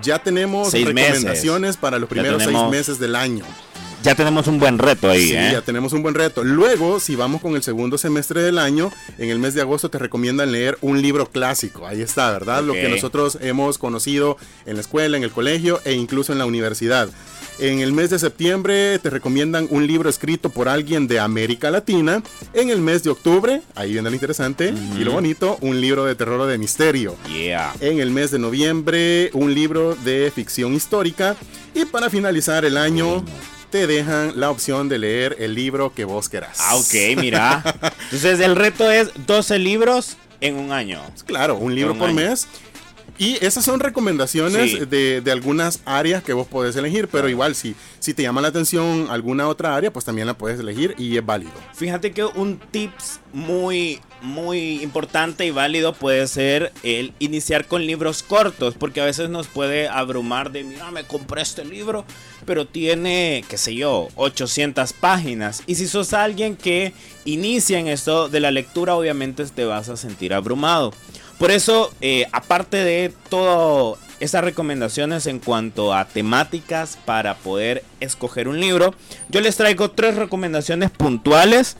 Ya 0.02 0.18
tenemos 0.22 0.72
recomendaciones 0.72 1.76
para 1.76 1.98
los 1.98 2.09
primeros 2.09 2.42
seis 2.42 2.59
meses 2.70 2.98
del 2.98 3.14
año. 3.14 3.44
Ya 4.03 4.17
tenemos 4.17 4.49
un 4.49 4.59
buen 4.59 4.79
reto 4.79 5.09
ahí. 5.09 5.29
Sí, 5.29 5.37
¿eh? 5.37 5.51
ya 5.53 5.62
tenemos 5.62 5.93
un 5.93 6.03
buen 6.03 6.15
reto. 6.15 6.43
Luego, 6.43 6.99
si 6.99 7.15
vamos 7.15 7.41
con 7.41 7.55
el 7.55 7.62
segundo 7.62 7.99
semestre 7.99 8.43
del 8.43 8.59
año, 8.59 8.91
en 9.19 9.31
el 9.31 9.38
mes 9.38 9.55
de 9.55 9.61
agosto 9.61 9.91
te 9.91 9.99
recomiendan 9.99 10.51
leer 10.51 10.77
un 10.81 11.01
libro 11.01 11.27
clásico. 11.31 11.87
Ahí 11.87 12.03
está, 12.03 12.33
¿verdad? 12.33 12.65
Lo 12.65 12.73
que 12.73 12.88
nosotros 12.88 13.38
hemos 13.41 13.79
conocido 13.79 14.37
en 14.67 14.75
la 14.75 14.81
escuela, 14.81 15.17
en 15.17 15.23
el 15.23 15.31
colegio 15.31 15.81
e 15.85 15.93
incluso 15.93 16.33
en 16.33 16.38
la 16.38 16.47
universidad. 16.47 17.09
En 17.59 17.81
el 17.81 17.93
mes 17.93 18.11
de 18.11 18.19
septiembre 18.19 18.99
te 18.99 19.11
recomiendan 19.11 19.69
un 19.71 19.87
libro 19.87 20.09
escrito 20.09 20.51
por 20.51 20.69
alguien 20.69 21.07
de 21.07 21.21
América 21.21 21.71
Latina. 21.71 22.23
En 22.55 22.71
el 22.71 22.81
mes 22.81 23.05
de 23.05 23.11
octubre, 23.11 23.62
ahí 23.77 23.93
viene 23.93 24.09
lo 24.09 24.15
interesante 24.15 24.75
y 24.99 25.05
lo 25.05 25.12
bonito, 25.12 25.59
un 25.61 25.81
libro 25.81 26.05
de 26.05 26.15
terror 26.15 26.41
o 26.41 26.47
de 26.47 26.59
misterio. 26.59 27.15
Yeah. 27.29 27.73
En 27.81 28.01
el 28.01 28.11
mes 28.11 28.31
de 28.31 28.38
noviembre, 28.38 29.31
un 29.35 29.55
libro 29.55 29.95
de 29.95 30.33
ficción 30.35 30.75
histórica. 30.75 31.37
Y 31.75 31.85
para 31.85 32.11
finalizar 32.11 32.65
el 32.65 32.77
año, 32.77 33.25
te 33.72 33.87
dejan 33.87 34.38
la 34.38 34.50
opción 34.50 34.90
de 34.90 34.98
leer 34.98 35.37
el 35.40 35.54
libro 35.54 35.94
que 35.94 36.04
vos 36.04 36.28
querás. 36.28 36.58
Ah, 36.61 36.76
ok, 36.76 37.16
mira. 37.16 37.62
Entonces 38.04 38.38
el 38.40 38.54
reto 38.54 38.88
es 38.90 39.08
12 39.26 39.58
libros 39.58 40.18
en 40.42 40.56
un 40.56 40.72
año. 40.72 41.00
Claro, 41.24 41.56
un 41.56 41.74
libro 41.74 41.96
por 41.96 42.12
mes. 42.12 42.46
Y 43.19 43.45
esas 43.45 43.65
son 43.65 43.81
recomendaciones 43.81 44.88
de, 44.88 45.23
algunas 45.31 45.81
áreas 45.85 46.23
que 46.23 46.33
vos 46.33 46.47
podés 46.47 46.77
elegir, 46.77 47.09
pero 47.09 47.29
igual 47.29 47.55
si, 47.55 47.75
si 48.01 48.15
te 48.15 48.23
llama 48.23 48.41
la 48.41 48.49
atención 48.49 49.07
alguna 49.11 49.49
otra 49.49 49.77
área, 49.77 49.93
pues 49.93 50.05
también 50.05 50.27
la 50.27 50.35
puedes 50.35 50.59
elegir 50.59 50.95
y 50.99 51.17
es 51.17 51.25
válido. 51.25 51.53
Fíjate 51.75 52.12
que 52.12 52.25
un 52.25 52.59
tips 52.59 53.21
muy, 53.33 54.01
muy 54.23 54.83
importante 54.83 55.47
y 55.47 55.51
válido 55.51 55.93
puede 55.93 56.27
ser 56.27 56.73
el 56.83 57.12
iniciar 57.19 57.67
con 57.67 57.87
libros 57.87 58.23
cortos, 58.23 58.75
porque 58.79 59.01
a 59.01 59.05
veces 59.05 59.31
nos 59.31 59.47
puede 59.47 59.88
abrumar 59.88 60.51
de, 60.51 60.65
mira, 60.65 60.91
me 60.91 61.05
compré 61.05 61.43
este 61.43 61.65
libro, 61.65 62.05
pero 62.45 62.67
tiene, 62.67 63.45
qué 63.49 63.57
sé 63.57 63.75
yo, 63.75 64.09
800 64.17 64.93
páginas. 64.95 65.62
Y 65.67 65.77
si 65.77 65.87
sos 65.87 66.12
alguien 66.12 66.57
que 66.57 66.93
inicia 67.25 67.79
en 67.79 67.88
esto 67.88 68.29
de 68.29 68.41
la 68.41 68.51
lectura, 68.51 68.97
obviamente 68.97 69.45
te 69.47 69.65
vas 69.65 69.88
a 69.88 69.97
sentir 69.97 70.35
abrumado. 70.35 70.93
Por 71.42 71.50
eso, 71.50 71.92
eh, 72.00 72.26
aparte 72.31 72.76
de 72.76 73.12
todas 73.28 73.98
esas 74.20 74.44
recomendaciones 74.44 75.26
en 75.26 75.40
cuanto 75.40 75.92
a 75.92 76.05
temáticas 76.05 76.96
para 77.05 77.35
poder 77.35 77.83
escoger 77.98 78.46
un 78.46 78.61
libro, 78.61 78.94
yo 79.28 79.40
les 79.40 79.57
traigo 79.57 79.90
tres 79.90 80.14
recomendaciones 80.14 80.92
puntuales 80.92 81.76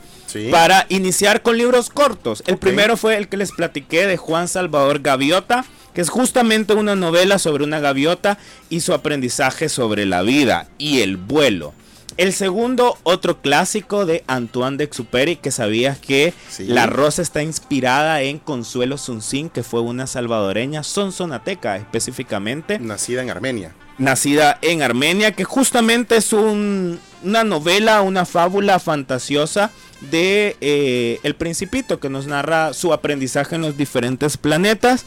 para 0.51 0.87
iniciar 0.89 1.43
con 1.43 1.59
libros 1.59 1.91
cortos. 1.91 2.43
El 2.49 2.59
primero 2.59 2.97
fue 2.97 3.17
el 3.17 3.29
que 3.29 3.37
les 3.37 3.53
platiqué 3.53 4.09
de 4.09 4.17
Juan 4.17 4.49
Salvador 4.49 4.99
Gaviota, 4.99 5.65
que 5.95 6.01
es 6.01 6.11
justamente 6.11 6.75
una 6.75 6.97
novela 6.97 7.39
sobre 7.39 7.63
una 7.63 7.79
gaviota 7.79 8.39
y 8.69 8.81
su 8.81 8.93
aprendizaje 8.93 9.69
sobre 9.69 10.07
la 10.07 10.23
vida 10.23 10.67
y 10.77 11.03
el 11.03 11.17
vuelo. 11.17 11.73
El 12.17 12.33
segundo, 12.33 12.99
otro 13.05 13.41
clásico 13.41 14.05
de 14.05 14.23
Antoine 14.27 14.77
de 14.77 14.85
Exupéry, 14.85 15.37
que 15.37 15.51
sabías 15.51 15.99
que 15.99 16.35
La 16.59 16.87
Rosa 16.87 17.23
está 17.23 17.43
inspirada 17.43 18.23
en 18.23 18.39
Consuelo 18.39 18.99
Sunsin, 18.99 19.49
que 19.49 19.63
fue 19.63 19.81
una 19.81 20.07
salvadoreña 20.07 20.83
sonsonateca 20.83 21.77
específicamente. 21.77 22.79
Nacida 22.79 23.23
en 23.23 23.31
Armenia. 23.31 23.75
Nacida 23.99 24.59
en 24.63 24.83
Armenia, 24.83 25.33
que 25.33 25.45
justamente 25.45 26.17
es 26.17 26.33
una 26.33 27.45
novela, 27.45 28.03
una 28.03 28.27
fábula 28.27 28.79
fantasiosa 28.79 29.71
de 30.11 30.57
eh, 30.61 31.19
El 31.23 31.35
Principito, 31.35 32.01
que 32.01 32.11
nos 32.11 32.27
narra 32.27 32.75
su 32.75 32.93
aprendizaje 32.93 33.55
en 33.55 33.63
los 33.63 33.77
diferentes 33.77 34.37
planetas. 34.37 35.07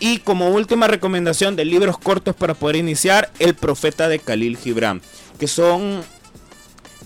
Y 0.00 0.18
como 0.18 0.50
última 0.50 0.88
recomendación 0.88 1.54
de 1.54 1.64
libros 1.64 1.96
cortos 1.96 2.34
para 2.34 2.54
poder 2.54 2.76
iniciar, 2.76 3.30
El 3.38 3.54
Profeta 3.54 4.08
de 4.08 4.18
Khalil 4.18 4.56
Gibran, 4.56 5.00
que 5.38 5.46
son 5.46 6.02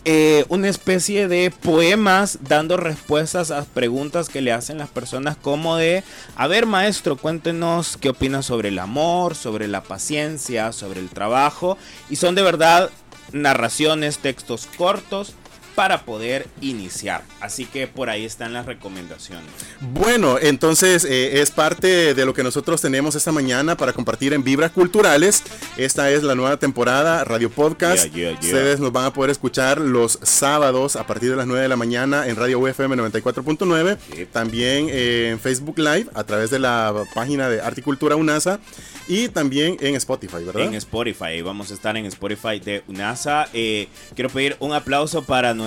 eh, 0.09 0.45
una 0.51 0.69
especie 0.69 1.27
de 1.27 1.51
poemas 1.51 2.39
dando 2.43 2.77
respuestas 2.77 3.51
a 3.51 3.65
preguntas 3.65 4.29
que 4.29 4.41
le 4.41 4.53
hacen 4.53 4.79
las 4.79 4.89
personas 4.89 5.37
como 5.37 5.75
de, 5.75 6.05
a 6.37 6.47
ver 6.47 6.65
maestro, 6.65 7.17
cuéntenos 7.17 7.97
qué 7.97 8.11
opinas 8.11 8.47
sobre 8.47 8.69
el 8.69 8.79
amor, 8.79 9.35
sobre 9.35 9.67
la 9.67 9.83
paciencia, 9.83 10.71
sobre 10.71 11.01
el 11.01 11.09
trabajo. 11.09 11.77
Y 12.09 12.15
son 12.15 12.37
de 12.37 12.43
verdad 12.43 12.89
narraciones, 13.33 14.19
textos 14.19 14.69
cortos 14.79 15.35
para 15.77 16.05
poder 16.07 16.49
iniciar. 16.63 17.23
Así 17.39 17.67
que 17.67 17.87
por 17.87 18.09
ahí 18.09 18.25
están 18.25 18.55
las 18.55 18.65
recomendaciones. 18.65 19.45
Bueno, 19.81 20.39
entonces 20.41 21.05
eh, 21.05 21.43
es 21.43 21.51
parte 21.51 22.15
de 22.15 22.25
lo 22.25 22.33
que 22.33 22.43
nosotros 22.43 22.81
tenemos 22.81 23.15
esta 23.15 23.31
mañana 23.31 23.77
para 23.77 23.93
compartir 23.93 24.33
en 24.33 24.43
Vibras 24.43 24.73
Culturales. 24.73 25.45
Esta 25.77 26.11
es 26.11 26.23
la 26.23 26.35
nueva 26.35 26.57
temporada 26.57 27.23
Radio 27.25 27.51
Podcast. 27.51 28.07
Ustedes 28.07 28.81
nos 28.81 28.91
van 28.91 29.05
a 29.05 29.13
poder 29.13 29.31
escuchar 29.31 29.79
los 29.79 30.19
sábados 30.23 30.97
a 30.97 31.07
partir 31.07 31.29
de 31.29 31.37
las 31.37 31.47
9 31.47 31.63
de 31.63 31.69
la 31.69 31.77
mañana 31.77 32.27
en 32.27 32.37
Radio 32.37 32.59
UFM 32.59 32.97
94.9. 32.97 34.29
También 34.33 34.89
eh, 34.89 35.29
en 35.33 35.39
Facebook 35.39 35.79
Live 35.79 36.07
a 36.15 36.25
través 36.25 36.49
de 36.49 36.59
la 36.59 37.05
página 37.15 37.51
de 37.51 37.61
Articultura 37.61 38.17
UNASA. 38.17 38.61
Y 39.09 39.29
también 39.29 39.77
en 39.81 39.95
Spotify, 39.95 40.43
¿verdad? 40.45 40.63
En 40.63 40.75
Spotify, 40.75 41.41
vamos 41.41 41.71
a 41.71 41.75
estar 41.75 41.97
en 41.97 42.07
Spotify 42.07 42.59
de 42.59 42.83
UNASA. 42.89 43.49
Eh, 43.53 43.87
quiero 44.17 44.31
pedir 44.31 44.57
un 44.59 44.73
aplauso 44.73 45.23
para 45.23 45.55
nuestro 45.55 45.66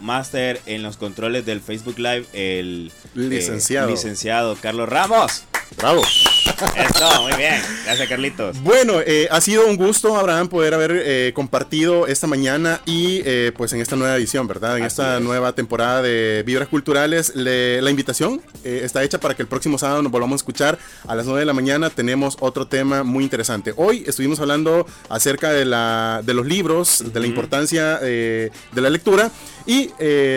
máster 0.00 0.60
en 0.66 0.82
los 0.82 0.96
controles 0.96 1.46
del 1.46 1.60
Facebook 1.60 1.98
Live, 1.98 2.26
el 2.32 2.92
licenciado, 3.14 3.90
licenciado 3.90 4.56
Carlos 4.60 4.88
Ramos. 4.88 5.44
Bravo. 5.76 6.02
Eso, 6.76 7.22
muy 7.22 7.32
bien. 7.34 7.60
Gracias, 7.84 8.08
Carlitos. 8.08 8.62
Bueno, 8.62 9.00
eh, 9.04 9.28
ha 9.30 9.40
sido 9.40 9.66
un 9.66 9.76
gusto, 9.76 10.16
Abraham, 10.16 10.48
poder 10.48 10.74
haber 10.74 10.92
eh, 11.04 11.32
compartido 11.34 12.06
esta 12.06 12.26
mañana 12.26 12.80
y 12.86 13.22
eh, 13.24 13.52
pues 13.56 13.72
en 13.72 13.80
esta 13.80 13.96
nueva 13.96 14.16
edición, 14.16 14.46
¿verdad? 14.46 14.78
En 14.78 14.84
esta 14.84 15.20
nueva 15.20 15.52
temporada 15.52 16.02
de 16.02 16.42
Vibras 16.46 16.68
Culturales. 16.68 17.32
la 17.34 17.90
invitación 17.90 18.40
está 18.64 19.02
hecha 19.02 19.18
para 19.18 19.34
que 19.34 19.42
el 19.42 19.48
próximo 19.48 19.78
sábado 19.78 20.02
nos 20.02 20.12
volvamos 20.12 20.34
a 20.34 20.42
escuchar 20.42 20.78
a 21.06 21.14
las 21.14 21.26
9 21.26 21.40
de 21.40 21.46
la 21.46 21.52
mañana. 21.52 21.90
Tenemos 21.90 22.36
otro 22.40 22.66
tema 22.66 23.02
muy 23.02 23.24
interesante. 23.24 23.72
Hoy 23.76 24.04
estuvimos 24.06 24.40
hablando 24.40 24.86
acerca 25.08 25.52
de, 25.52 25.64
la, 25.64 26.22
de 26.24 26.34
los 26.34 26.46
libros, 26.46 27.04
de 27.12 27.20
la 27.20 27.26
importancia 27.26 27.98
de 27.98 28.50
la 28.72 28.90
lectura. 28.90 29.30
Y 29.66 29.90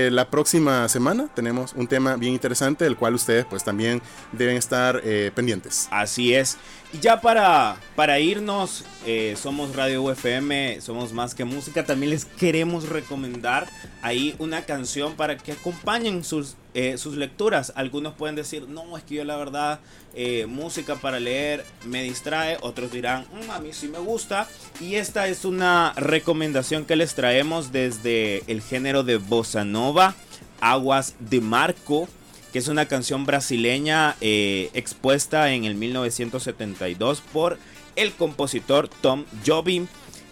la 0.09 0.29
próxima 0.29 0.87
semana 0.89 1.27
tenemos 1.35 1.73
un 1.73 1.87
tema 1.87 2.15
bien 2.15 2.33
interesante, 2.33 2.83
del 2.83 2.95
cual 2.95 3.15
ustedes 3.15 3.45
pues 3.45 3.63
también 3.63 4.01
deben 4.31 4.57
estar 4.57 5.01
pendientes. 5.35 5.87
Así 5.99 6.33
es. 6.33 6.57
Y 6.93 6.99
ya 6.99 7.21
para, 7.21 7.77
para 7.95 8.19
irnos, 8.19 8.83
eh, 9.05 9.35
somos 9.37 9.75
Radio 9.75 10.01
UFM, 10.01 10.79
somos 10.81 11.11
más 11.13 11.35
que 11.35 11.43
música. 11.43 11.85
También 11.85 12.09
les 12.11 12.23
queremos 12.25 12.87
recomendar 12.87 13.67
ahí 14.01 14.33
una 14.39 14.63
canción 14.63 15.15
para 15.15 15.37
que 15.37 15.51
acompañen 15.51 16.23
sus, 16.23 16.55
eh, 16.73 16.97
sus 16.97 17.15
lecturas. 17.17 17.73
Algunos 17.75 18.13
pueden 18.13 18.35
decir, 18.35 18.67
no, 18.69 18.97
es 18.97 19.03
que 19.03 19.15
yo 19.15 19.25
la 19.25 19.35
verdad, 19.35 19.81
eh, 20.15 20.45
música 20.47 20.95
para 20.95 21.19
leer 21.19 21.65
me 21.85 22.01
distrae. 22.01 22.57
Otros 22.61 22.91
dirán, 22.91 23.27
mm, 23.33 23.51
a 23.51 23.59
mí 23.59 23.73
sí 23.73 23.89
me 23.89 23.99
gusta. 23.99 24.47
Y 24.79 24.95
esta 24.95 25.27
es 25.27 25.43
una 25.43 25.93
recomendación 25.97 26.85
que 26.85 26.95
les 26.95 27.13
traemos 27.13 27.73
desde 27.73 28.43
el 28.47 28.61
género 28.61 29.03
de 29.03 29.17
bossa 29.17 29.65
nova, 29.65 30.15
Aguas 30.61 31.15
de 31.19 31.41
Marco 31.41 32.07
que 32.51 32.59
es 32.59 32.67
una 32.67 32.87
canción 32.87 33.25
brasileña 33.25 34.15
eh, 34.21 34.69
expuesta 34.73 35.51
en 35.53 35.65
el 35.65 35.75
1972 35.75 37.21
por 37.33 37.57
el 37.95 38.13
compositor 38.13 38.87
Tom 38.87 39.25
Jobim. 39.45 39.87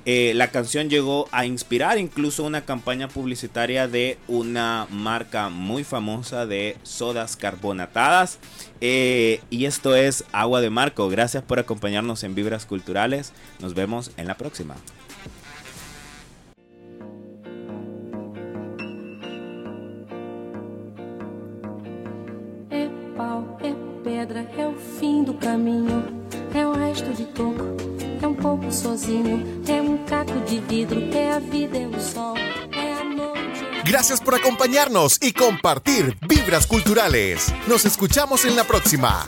Eh, 0.06 0.32
la 0.36 0.51
canción 0.51 0.89
llegó 0.89 1.27
a 1.34 1.45
inspirar 1.45 1.97
incluso 1.97 2.45
una 2.45 2.62
campaña 2.62 3.10
publicitaria 3.10 3.89
de 3.89 4.17
una 4.30 4.88
marca 4.89 5.49
muy 5.49 5.84
famosa 5.84 6.45
de 6.45 6.77
sodas 6.84 7.36
carbonatadas. 7.36 8.39
Eh, 8.80 9.41
y 9.49 9.65
esto 9.65 9.95
es 9.95 10.23
Agua 10.32 10.62
de 10.62 10.69
Marco. 10.69 11.10
Gracias 11.10 11.43
por 11.43 11.60
acompañarnos 11.60 12.23
en 12.23 12.36
Vibras 12.36 12.65
Culturales. 12.65 13.34
Nos 13.60 13.73
vemos 13.73 14.12
en 14.15 14.27
la 14.27 14.38
próxima. 14.38 14.75
Caminho. 25.48 26.04
É 26.54 26.68
um 26.68 26.74
resto 26.74 27.10
de 27.14 27.26
toco, 27.28 27.64
é 28.22 28.28
um 28.28 28.34
pouco 28.34 28.70
sozinho. 28.72 29.64
É 29.68 29.82
um 29.82 29.98
caco 30.06 30.38
de 30.42 30.60
vidro, 30.60 31.00
é 31.14 31.32
a 31.32 31.40
vida, 31.40 31.78
é 31.78 31.88
o 31.88 32.00
sol, 32.02 32.36
é. 32.38 32.88
Gracias 33.86 34.20
por 34.20 34.36
acompañarnos 34.36 35.18
y 35.22 35.32
compartir 35.32 36.18
Vibras 36.28 36.68
Culturales. 36.68 37.54
Nos 37.68 37.86
escuchamos 37.86 38.44
en 38.44 38.58
la 38.58 38.66
próxima. 38.66 39.26